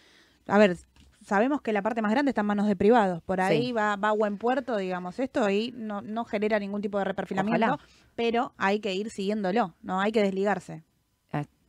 [0.47, 0.77] a ver,
[1.25, 3.21] sabemos que la parte más grande está en manos de privados.
[3.23, 3.71] Por ahí Sí.
[3.71, 7.65] va, va a buen puerto, digamos, esto y no, no genera ningún tipo de reperfilamiento,
[7.65, 7.79] Ojalá.
[8.15, 9.99] pero hay que ir siguiéndolo, ¿no?
[9.99, 10.83] Hay que desligarse.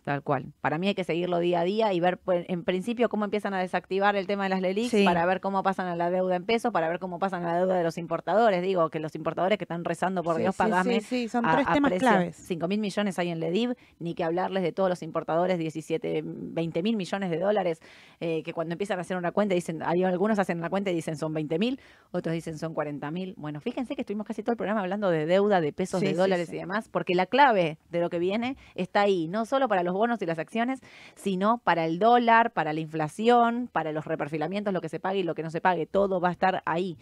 [0.04, 0.52] Tal cual.
[0.60, 3.54] Para mí hay que seguirlo día a día y ver, pues, en principio, cómo empiezan
[3.54, 5.02] a desactivar el tema de las LELIX, Sí.
[5.04, 7.58] para ver cómo pasan a la deuda en pesos, para ver cómo pasan a la
[7.60, 8.60] deuda de los importadores.
[8.62, 11.00] Digo, que los importadores que están rezando, por Sí, Dios, sí, pagame.
[11.00, 12.36] Sí, sí, son a- tres a temas claves.
[12.36, 16.82] 5 mil millones hay en LEDIV, ni que hablarles de todos los importadores, 17, 20
[16.82, 17.80] mil millones de dólares,
[18.20, 20.94] eh, que cuando empiezan a hacer una cuenta dicen, hay algunos hacen una cuenta y
[20.94, 21.80] dicen son 20 mil,
[22.12, 23.32] otros dicen son 40 mil.
[23.38, 26.52] Bueno, fíjense que estuvimos casi todo el programa hablando de deuda, de pesos, de dólares
[26.52, 29.93] y demás, porque la clave de lo que viene está ahí, no solo para los
[29.94, 30.80] bonos y las acciones,
[31.14, 35.22] sino para el dólar, para la inflación, para los reperfilamientos, lo que se pague y
[35.22, 36.98] lo que no se pague, todo va a estar ahí.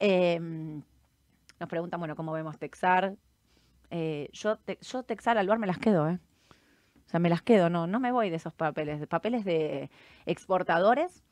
[0.00, 0.40] Eh,
[1.58, 3.14] nos preguntan, bueno, ¿cómo vemos Texar?
[3.90, 6.18] Eh, yo, te- yo Texar al bar me las quedo, ¿eh?
[7.06, 9.90] O sea, me las quedo, no, no me voy de esos papeles, de papeles de
[10.26, 11.22] exportadores,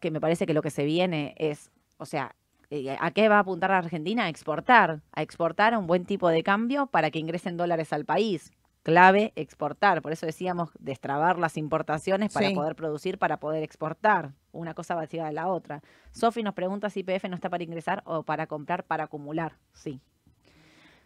[0.00, 2.34] que me parece que lo que se viene es, o sea,
[2.70, 4.24] eh, ¿a qué va a apuntar la Argentina?
[4.24, 8.04] A exportar, a exportar a un buen tipo de cambio para que ingresen dólares al
[8.04, 8.52] país.
[8.86, 10.00] Clave, exportar.
[10.00, 12.54] Por eso decíamos destrabar las importaciones para Sí.
[12.54, 14.30] poder producir, para poder exportar.
[14.52, 15.82] Una cosa va de la otra.
[16.12, 19.56] Sofi nos pregunta si IPF no está para ingresar o para comprar, para acumular.
[19.72, 20.00] Sí.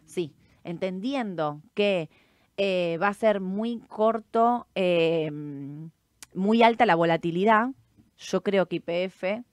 [0.05, 0.31] Sí.
[0.63, 2.11] Entendiendo que
[2.55, 5.31] eh, va a ser muy corto, eh,
[6.35, 7.69] muy alta la volatilidad,
[8.15, 9.43] yo creo que IPF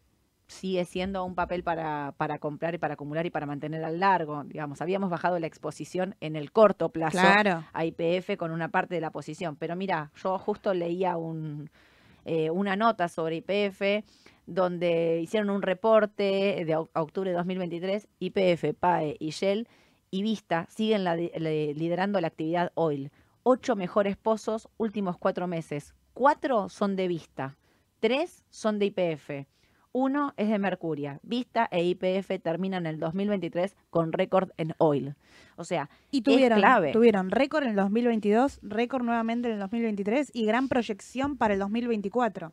[0.49, 4.45] sigue siendo un papel para, para comprar y para acumular y para mantener al largo.
[4.45, 7.65] Digamos, habíamos bajado la exposición en el corto plazo Claro.
[7.73, 9.57] a IPF con una parte de la posición.
[9.57, 11.71] Pero mira, yo justo leía un,
[12.25, 14.05] eh, una nota sobre IPF
[14.47, 19.69] donde hicieron un reporte de oc- octubre de 2023, IPF, PAE y Shell
[20.11, 23.11] y Vista siguen la- liderando la actividad oil.
[23.43, 25.95] Ocho mejores pozos últimos cuatro meses.
[26.15, 27.57] Cuatro son de Vista,
[28.01, 29.47] tres son de IPF.
[29.93, 31.19] Uno es de Mercuria.
[31.23, 35.15] Vista e IPF terminan el 2023 con récord en oil.
[35.57, 36.93] O sea, Y tuvieron, clave.
[36.93, 41.61] tuvieron récord en el 2022, récord nuevamente en el 2023 y gran proyección para el
[41.61, 42.53] 2024.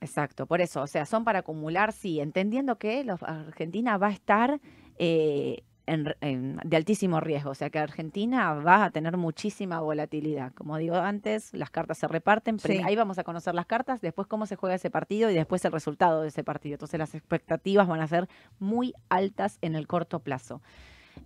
[0.00, 4.12] Exacto, por eso, o sea, son para acumular, sí, entendiendo que los- Argentina va a
[4.12, 4.60] estar
[4.98, 10.52] eh, en, en- de altísimo riesgo, o sea que Argentina va a tener muchísima volatilidad.
[10.52, 12.80] Como digo antes, las cartas se reparten, Sí.
[12.84, 15.72] ahí vamos a conocer las cartas, después cómo se juega ese partido y después el
[15.72, 16.74] resultado de ese partido.
[16.74, 18.28] Entonces las expectativas van a ser
[18.58, 20.60] muy altas en el corto plazo.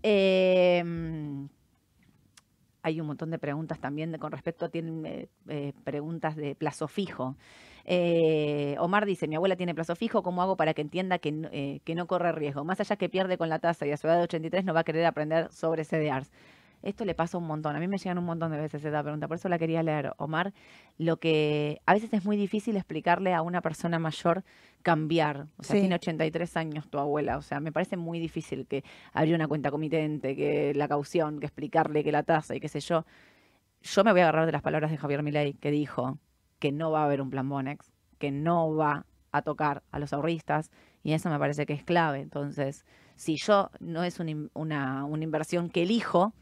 [0.03, 0.85] Eh,
[2.83, 6.55] hay un montón de preguntas también de- con respecto a tienen eh, eh, preguntas de
[6.55, 7.37] plazo fijo.
[7.85, 11.49] Eh, Omar dice, mi abuela tiene plazo fijo, ¿cómo hago para que entienda que, no-
[11.53, 12.65] eh, que no corre riesgo?
[12.65, 14.81] Más allá que pierde con la tasa y a su edad de 83 no va
[14.81, 16.31] a querer aprender sobre CDRs.
[16.83, 17.77] Esto le pasa un montón.
[17.77, 20.13] A mí me llegan un montón de veces esta pregunta, por eso la quería leer,
[20.17, 20.55] Omar.
[20.97, 24.45] Lo que a veces es muy difícil explicarle a una persona mayor
[24.83, 25.47] cambiar.
[25.59, 25.81] O sea, Sí.
[25.83, 27.37] tiene 83 años tu abuela.
[27.37, 31.45] O sea, me parece muy difícil que abrir una cuenta comitente, que la caución, que
[31.47, 33.05] explicarle que la tasa y qué sé yo.
[33.83, 36.17] Yo me voy a agarrar de las palabras de Javier Milei, que dijo
[36.61, 40.13] que no va a haber un plan Bonex, que no va a tocar a los
[40.13, 40.71] ahorristas,
[41.03, 42.21] y eso me parece que es clave.
[42.21, 42.85] Entonces,
[43.17, 46.35] si yo no es un una, una inversión que elijo,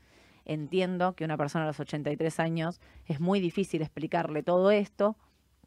[0.44, 5.16] entiendo que una persona a los 83 años es muy difícil explicarle todo esto,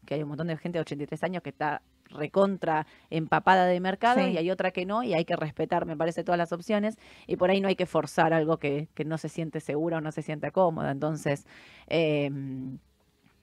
[0.04, 4.20] que hay un montón de gente de 83 años que está recontra empapada de mercado
[4.20, 4.32] Sí.
[4.32, 7.36] y hay otra que no y hay que respetar, me parece, todas las opciones y
[7.36, 10.12] por ahí no hay que forzar algo que, que no se siente segura o no
[10.12, 10.90] se siente cómoda.
[10.90, 11.46] Entonces,
[11.86, 12.30] eh,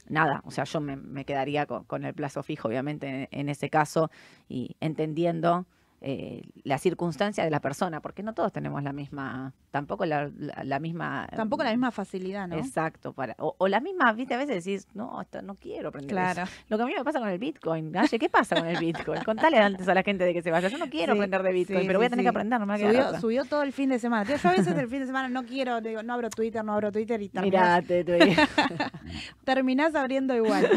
[0.08, 3.50] nada, o sea, yo me, me quedaría con, con el plazo fijo, obviamente, en, en
[3.50, 4.10] ese caso
[4.48, 5.66] y entendiendo
[6.02, 10.64] eh, la circunstancia de la persona, porque no todos tenemos la misma, tampoco la, la-
[10.64, 11.28] la misma...
[11.36, 12.56] Tampoco la misma facilidad, ¿no?
[12.58, 16.18] Exacto, para, o, o la misma, viste, a veces decís, no, esto no quiero aprender
[16.18, 16.34] eso.
[16.34, 16.50] Claro.
[16.70, 17.92] Lo que a mí me pasa con el Bitcoin.
[17.92, 19.24] Galle, ¿qué pasa con el Bitcoin?
[19.24, 20.68] Contale antes a la gente de que se vaya.
[20.70, 22.26] Yo no quiero Sí, aprender de Bitcoin, sí, pero voy a tener sí.
[22.26, 24.26] que aprender, no me Subió, subió todo el fin de semana.
[24.26, 26.74] Tío, Yo a veces el fin de semana no quiero, digo, no abro Twitter, no
[26.74, 28.06] abro Twitter y terminás, Mirate,
[29.44, 30.68] terminás abriendo igual.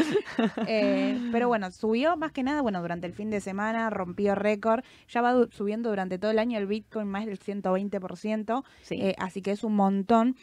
[0.67, 4.83] Eh, pero bueno, subió más que nada, bueno, durante el fin de semana, rompió récord.
[5.13, 8.63] Ya va subiendo durante todo el año el Bitcoin más del 120%.
[8.81, 8.95] Sí.
[9.01, 10.35] Eh, así que es un montón.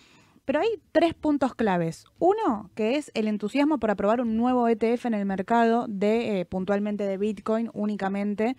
[0.44, 2.04] Pero hay tres puntos claves.
[2.18, 6.44] Uno, que es el entusiasmo por aprobar un nuevo ETF en el mercado de eh,
[6.44, 8.56] puntualmente de Bitcoin únicamente.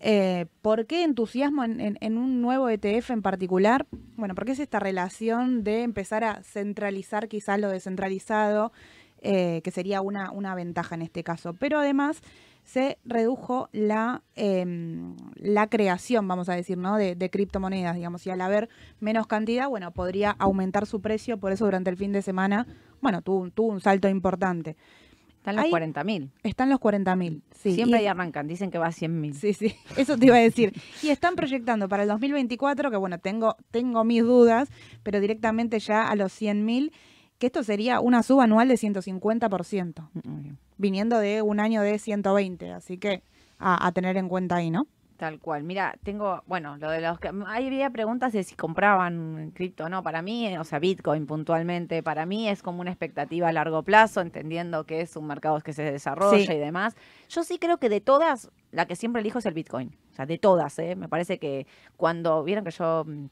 [0.00, 3.86] Eh, ¿Por qué entusiasmo en, en- en un nuevo ETF en particular?
[4.16, 8.72] Bueno, porque es esta relación de empezar a centralizar quizás lo descentralizado,
[9.20, 11.54] eh, que sería una, una ventaja en este caso.
[11.54, 12.20] Pero además
[12.64, 16.96] se redujo la, em, la creación, vamos a decir, ¿no?
[16.96, 18.68] de, de criptomonedas, digamos, y al haber
[19.00, 22.66] menos cantidad, bueno, podría aumentar su precio, por eso durante el fin de semana,
[23.00, 24.76] bueno, tuvo, un- tuvo un salto importante.
[25.38, 26.30] Están los hay- 40.000.
[26.44, 27.74] Están los 40.000, sí.
[27.74, 29.34] Siempre y- ahí arrancan, dicen que va a 100.000.
[29.34, 30.72] Sí, sí, eso te iba a decir.
[31.02, 34.70] Y están proyectando para el 2024, que bueno, tengo, tengo mis dudas,
[35.02, 36.92] pero directamente ya a los 100.000,
[37.38, 42.70] que esto sería una suba anual de 150%, Mm, viniendo de un año de 120,
[42.72, 43.22] así que
[43.58, 44.86] a, a tener en cuenta ahí, ¿no?
[45.16, 45.62] Tal cual.
[45.62, 49.88] Mira, tengo, bueno, lo de los que ahí había preguntas de si compraban cripto o
[49.88, 50.02] no.
[50.02, 54.20] Para mí, o sea, Bitcoin puntualmente, para mí es como una expectativa a largo plazo,
[54.20, 56.52] entendiendo que es un mercado que se desarrolla Sí.
[56.52, 56.96] y demás.
[57.28, 59.96] Yo sí creo que de todas, la que siempre elijo es el Bitcoin.
[60.10, 60.96] O sea, de todas, ¿eh?
[60.96, 63.26] Me parece que cuando vieron que yo, mm,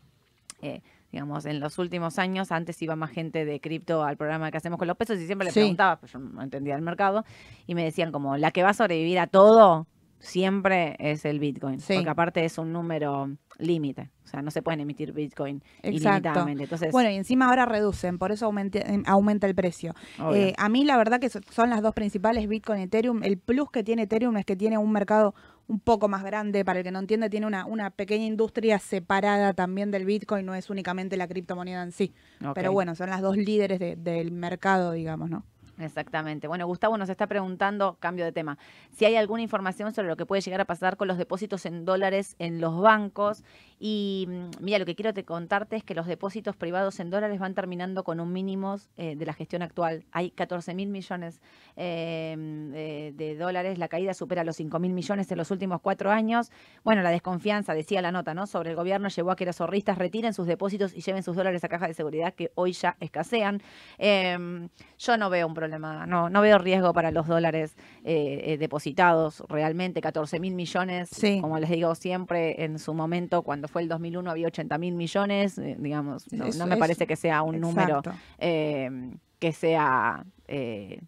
[0.62, 0.82] eh,
[1.12, 4.78] digamos, en los últimos años, antes iba más gente de cripto al programa que hacemos
[4.78, 5.61] con los pesos y siempre le Sí.
[5.61, 7.24] preguntaba, pues yo no entendía el mercado,
[7.66, 9.86] y me decían como, la que va a sobrevivir a todo
[10.18, 11.80] siempre es el Bitcoin.
[11.80, 11.94] Sí.
[11.94, 14.11] Porque aparte es un número límite.
[14.24, 15.88] O sea, no se pueden emitir Bitcoin Exacto.
[15.88, 16.64] ilimitadamente.
[16.64, 19.94] Entonces, Bueno, y encima ahora reducen, por eso aumente- em, aumenta el precio.
[20.34, 23.22] Eh, a mí la verdad que so- son las dos principales, Bitcoin y Ethereum.
[23.22, 25.34] El plus que tiene Ethereum es que tiene un mercado
[25.70, 29.54] un poco más grande, para el que no entiende, tiene una, una pequeña industria separada
[29.54, 32.12] también del Bitcoin, no es únicamente la criptomoneda en sí.
[32.54, 35.44] Pero bueno, son las dos líderes de- del mercado, digamos, ¿no?
[35.80, 36.48] Exactamente.
[36.48, 38.58] Bueno, Gustavo nos está preguntando, cambio de tema,
[38.90, 41.84] si hay alguna información sobre lo que puede llegar a pasar con los depósitos en
[41.84, 43.42] dólares en los bancos.
[43.78, 47.40] Y mm, mira, lo que quiero te contarte es que los depósitos privados en dólares
[47.40, 50.04] van terminando con un mínimo eh, de la gestión actual.
[50.12, 51.40] Hay 14 mil millones
[51.76, 52.36] eh,
[52.74, 56.50] eh, de dólares, la caída supera los 5 mil millones en los últimos cuatro años.
[56.84, 58.46] Bueno, la desconfianza, decía la nota, ¿no?
[58.46, 61.64] Sobre el gobierno llevó a que los ahorristas retiren sus depósitos y lleven sus dólares
[61.64, 63.62] a caja de seguridad que hoy ya escasean.
[63.98, 64.68] Em,
[64.98, 69.42] yo no veo un problema, no, no veo riesgo para los dólares eh, eh, depositados
[69.48, 71.40] realmente, 14 mil millones, Sí.
[71.40, 75.58] como les digo siempre, en su momento, cuando fue el 2001 había 80 mil millones,
[75.58, 78.12] eh, digamos, no, Eso no me parece que sea un número Exacto.
[78.38, 78.90] eh,
[79.38, 81.00] que sea eh,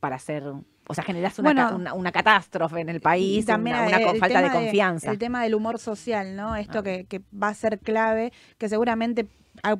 [0.00, 0.42] para hacer,
[0.88, 4.14] o sea, generas una, Bueno, ca- una, una catástrofe en el país, también una, una
[4.20, 5.10] falta de confianza.
[5.10, 6.54] el tema del humor social, ¿no?
[6.56, 6.82] Esto Ah.
[6.82, 9.26] que, que va a ser clave, que seguramente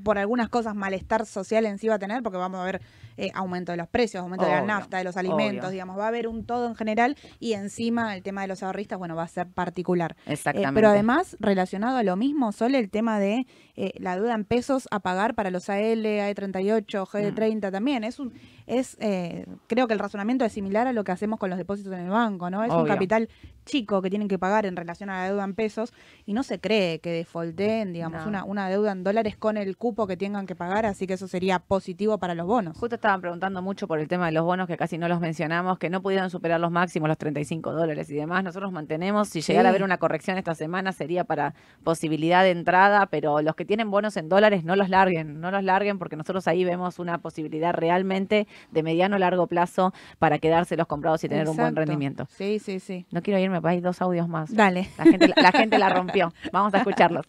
[0.02, 2.80] por algunas cosas malestar social en sí va a tener, porque vamos a ver
[3.16, 5.70] eh, aumento de los precios, aumento de la nafta, de los alimentos, obvio.
[5.70, 8.98] digamos, va a haber un todo en general y encima el tema de los ahorristas,
[8.98, 10.16] bueno, va a ser particular.
[10.26, 10.74] Eh, Exactamente.
[10.74, 14.88] pero además, relacionado a lo mismo, solo el tema de eh, la deuda en pesos
[14.90, 18.04] a pagar para los AL, AE38, GD30 también.
[18.04, 18.34] Es un,
[18.66, 21.92] es eh, creo que el razonamiento es similar a lo que hacemos con los depósitos
[21.92, 22.64] en el banco, ¿no?
[22.64, 23.28] Es un capital
[23.64, 25.92] chico que tienen que pagar en relación a la deuda en pesos
[26.24, 28.28] y no se cree que defaulten, digamos, No.
[28.28, 31.26] una, una deuda en dólares con el cupo que tengan que pagar, así que eso
[31.28, 32.76] sería positivo para los bonos.
[32.76, 35.78] Justo estaban preguntando mucho por el tema de los bonos, que casi no los mencionamos,
[35.78, 38.44] que no pudieron superar los máximos, los 35 dólares y demás.
[38.44, 43.06] Nosotros mantenemos, si llegara a haber una corrección esta semana, sería para posibilidad de entrada,
[43.06, 46.46] pero los que tienen bonos en dólares no los larguen, no los larguen, porque nosotros
[46.48, 51.48] ahí vemos una posibilidad realmente de mediano a largo plazo para quedárselos comprados y tener
[51.48, 52.26] un buen rendimiento.
[52.30, 53.06] Sí, sí, sí.
[53.10, 54.54] No quiero irme, hay dos audios más.
[54.54, 54.88] Dale.
[54.98, 56.32] La gente, la gente la rompió.
[56.52, 57.26] Vamos a escucharlos.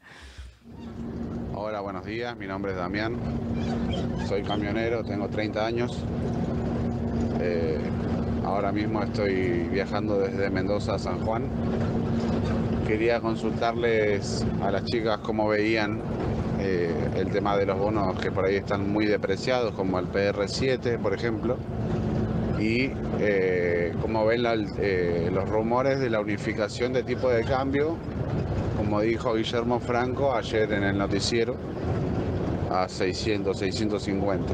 [1.53, 2.37] Hola, buenos días.
[2.37, 3.17] Mi nombre es Damián.
[4.27, 6.05] Soy camionero, tengo 30 años.
[7.41, 7.79] Eh,
[8.45, 11.43] ahora mismo estoy viajando desde Mendoza a San Juan.
[12.87, 16.01] Quería consultarles a las chicas cómo veían
[16.59, 20.97] eh, el tema de los bonos que por ahí están muy depreciados, como el PR7,
[20.97, 21.57] por ejemplo.
[22.59, 24.43] Y eh, cómo ven
[24.79, 27.97] eh, los rumores de la unificación de tipo de cambio
[28.77, 31.57] como dijo Guillermo Franco ayer en el noticiero,
[32.69, 34.53] a 600, 650.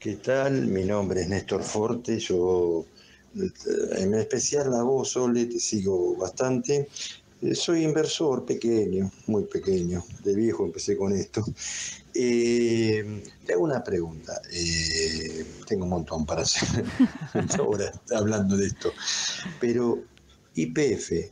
[0.00, 0.66] ¿Qué tal?
[0.66, 2.84] Mi nombre es Néstor Forte, yo
[3.34, 6.88] en especial a vos, Sole, te sigo bastante.
[7.42, 11.44] Eh, Soy inversor pequeño, muy pequeño, de viejo empecé con esto.
[12.14, 16.84] Eh, te hago una pregunta, eh, tengo un montón para hacer
[17.58, 18.92] ahora hablando de esto,
[19.58, 19.98] pero
[20.54, 21.30] IPF,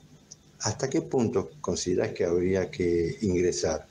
[0.61, 3.86] ¿hasta qué punto considerás que habría que ingresar?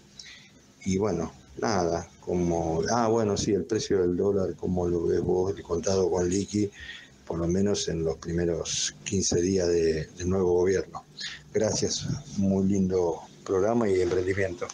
[0.84, 1.32] Y bueno,
[1.62, 6.28] nada, como, ah, bueno, sí, el precio del dólar, como lo ves vos, contado con
[6.28, 6.72] liqui,
[7.30, 11.06] por lo menos en los primeros 15 días de- del nuevo gobierno.
[11.54, 12.08] Gracias,
[12.38, 14.68] muy lindo programa y emprendimiento.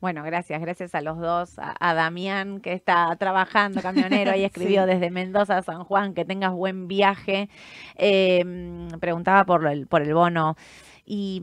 [0.00, 4.82] Bueno, gracias, gracias a los dos, a, a Damián que está trabajando, camionero, y escribió
[4.84, 4.90] Sí.
[4.90, 7.48] desde Mendoza a San Juan, que tengas buen viaje.
[7.96, 10.56] Eh, preguntaba por el, por el bono.
[11.04, 11.40] Y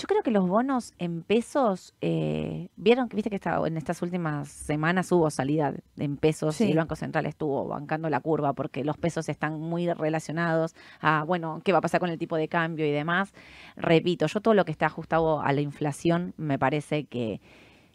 [0.00, 4.00] yo creo que los bonos en pesos, eh, vieron que viste que esta- en estas
[4.02, 8.82] últimas semanas hubo salida en pesos y el Banco Central estuvo bancando la curva porque
[8.84, 12.48] los pesos están muy relacionados a, bueno, qué va a pasar con el tipo de
[12.48, 13.32] cambio y demás.
[13.76, 17.40] Repito, yo todo lo que está ajustado a la inflación me parece que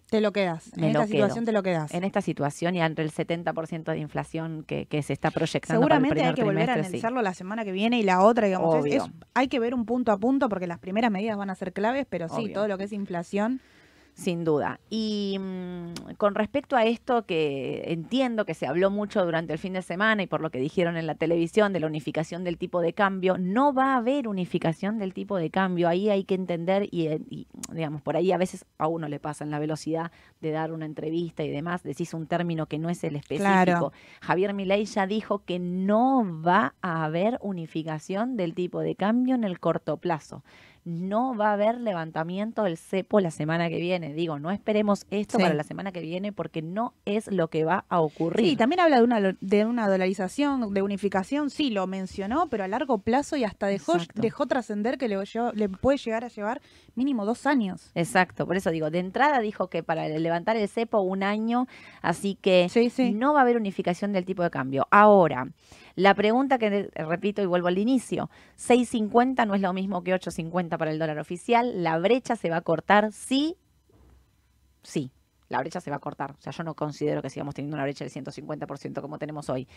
[0.09, 0.71] Te lo quedas.
[0.75, 1.45] En Me esta situación quedo.
[1.45, 1.93] te lo quedas.
[1.93, 5.95] en esta situación y entre el 70% de inflación que, que se está proyectando para
[5.95, 6.79] el Seguramente hay que volver a sí.
[6.81, 8.85] analizarlo la semana que viene y la otra, digamos.
[8.85, 9.03] es-
[9.33, 12.05] hay que ver un punto a punto porque las primeras medidas van a ser claves,
[12.09, 12.53] pero sí, Obvio.
[12.53, 13.61] todo lo que es inflación
[14.15, 14.79] Sin duda.
[14.89, 19.73] Y mm, con respecto a esto que entiendo que se habló mucho durante el fin
[19.73, 22.79] de semana y por lo que dijeron en la televisión de la unificación del tipo
[22.79, 25.89] de cambio, no va a haber unificación del tipo de cambio.
[25.89, 29.19] Ahí hay que entender y, eh, y, digamos, por ahí a veces a uno le
[29.19, 32.89] pasa en la velocidad de dar una entrevista y demás, decís un término que no
[32.89, 33.43] es el específico.
[33.43, 33.91] Claro.
[34.21, 39.43] Javier Milei ya dijo que no va a haber unificación del tipo de cambio en
[39.43, 40.41] el corto plazo
[40.85, 44.13] no va a haber levantamiento del cepo la semana que viene.
[44.13, 45.43] Digo, no esperemos esto Sí.
[45.43, 48.45] para la semana que viene porque no es lo que va a ocurrir.
[48.45, 52.67] Sí, también habla de una, de una dolarización, de unificación, sí, lo mencionó, pero a
[52.67, 54.21] largo plazo y hasta dejó, Exacto.
[54.21, 55.17] dejó trascender que le,
[55.81, 56.61] puede llegar a llevar
[56.93, 57.91] mínimo dos años.
[57.95, 61.65] Exacto, por eso digo, de entrada dijo que para levantar el cepo un año,
[62.03, 63.11] así que Sí, sí.
[63.11, 64.87] no va a haber unificación del tipo de cambio.
[64.91, 65.47] Ahora,
[65.95, 70.13] la pregunta que eh, repito y vuelvo al inicio, 6.50 no es lo mismo que
[70.13, 73.57] 8.50 para el dólar oficial, la brecha se va a cortar sí,
[74.83, 75.11] sí.
[75.47, 76.31] La brecha se va a cortar.
[76.31, 79.67] O sea, yo no considero que sigamos teniendo una brecha del 150% como tenemos hoy.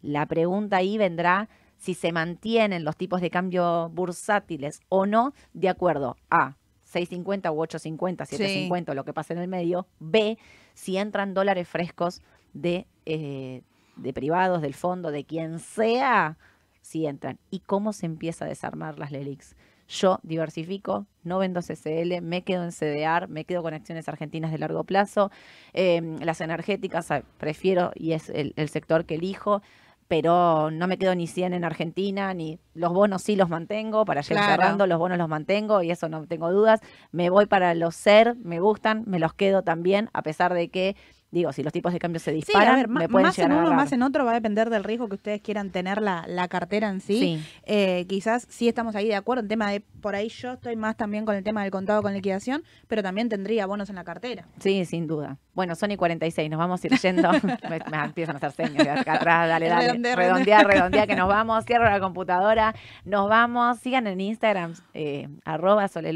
[0.00, 5.68] La pregunta ahí vendrá si se mantienen los tipos de cambio bursátiles o no, de
[5.68, 6.56] acuerdo a
[6.92, 9.86] 6.50 u 8.50, 7.50, lo que pase en el medio.
[9.98, 10.38] B,
[10.74, 12.22] si entran dólares frescos
[12.54, 13.62] de, eh,
[13.98, 16.36] de privados, del fondo, de quien sea,
[16.80, 17.38] si entran.
[17.50, 19.56] ¿Y cómo se empieza a desarmar las LELIX?
[19.88, 24.58] Yo diversifico, no vendo CCL, me quedo en CDR, me quedo con acciones argentinas de
[24.58, 25.30] largo plazo.
[25.72, 29.62] Eh, las energéticas ah, prefiero y es el, el sector que elijo,
[30.06, 34.20] pero no me quedo ni 100 en Argentina, ni los bonos sí los mantengo, para
[34.22, 34.62] llegar Claro.
[34.62, 36.80] cerrando, los bonos los mantengo y eso no tengo dudas.
[37.10, 40.96] Me voy para los SER, me gustan, me los quedo también, a pesar de que,
[41.30, 43.36] digo, si los tipos de cambio se Sí, disparan, a ver, ma- me pueden más
[43.36, 45.70] llegar en a uno, más en otro va a depender del riesgo que ustedes quieran
[45.70, 47.18] tener la, la cartera en sí.
[47.18, 47.44] Sí.
[47.64, 50.96] Eh, quizás sí estamos ahí de acuerdo en tema de, por ahí yo estoy más
[50.96, 54.46] también con el tema del contado con liquidación, pero también tendría bonos en la cartera.
[54.58, 55.36] Sí, sin duda.
[55.54, 57.30] Bueno, Sony 46, nos vamos a ir yendo.
[57.68, 59.86] me, me empiezan a hacer señas de acá atrás, dale, dale.
[59.88, 61.64] Redondea, redondea, redondea, que nos vamos.
[61.66, 62.74] Cierro la computadora,
[63.04, 63.78] nos vamos.
[63.80, 66.12] Sigan en Instagram, eh, arroba Sole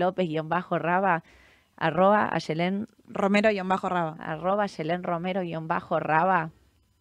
[1.82, 4.16] Arroba Ayelen, Romero y bajo raba.
[4.20, 6.50] arroba Ayelen Romero guion bajo Raba.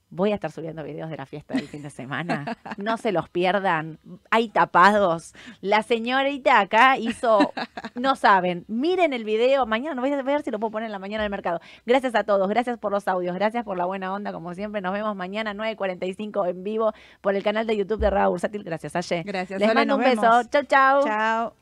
[0.10, 2.58] Voy a estar subiendo videos de la fiesta del fin de semana.
[2.78, 4.00] No se los pierdan.
[4.32, 5.36] Hay tapados.
[5.62, 7.54] La señorita acá hizo,
[7.96, 9.68] no saben, miren el video.
[9.68, 11.62] Mañana voy a ver si lo puedo poner en la mañana del mercado.
[11.86, 14.82] Gracias a todos, gracias por los audios, gracias por la buena onda, como siempre.
[14.82, 18.64] Nos vemos mañana 9.45 en vivo por el canal de YouTube de Raba Bursátil.
[18.64, 19.22] Gracias, Aye.
[19.24, 20.44] Gracias, Les mando un beso.
[20.50, 21.04] Chau, chau.
[21.06, 21.61] Chao.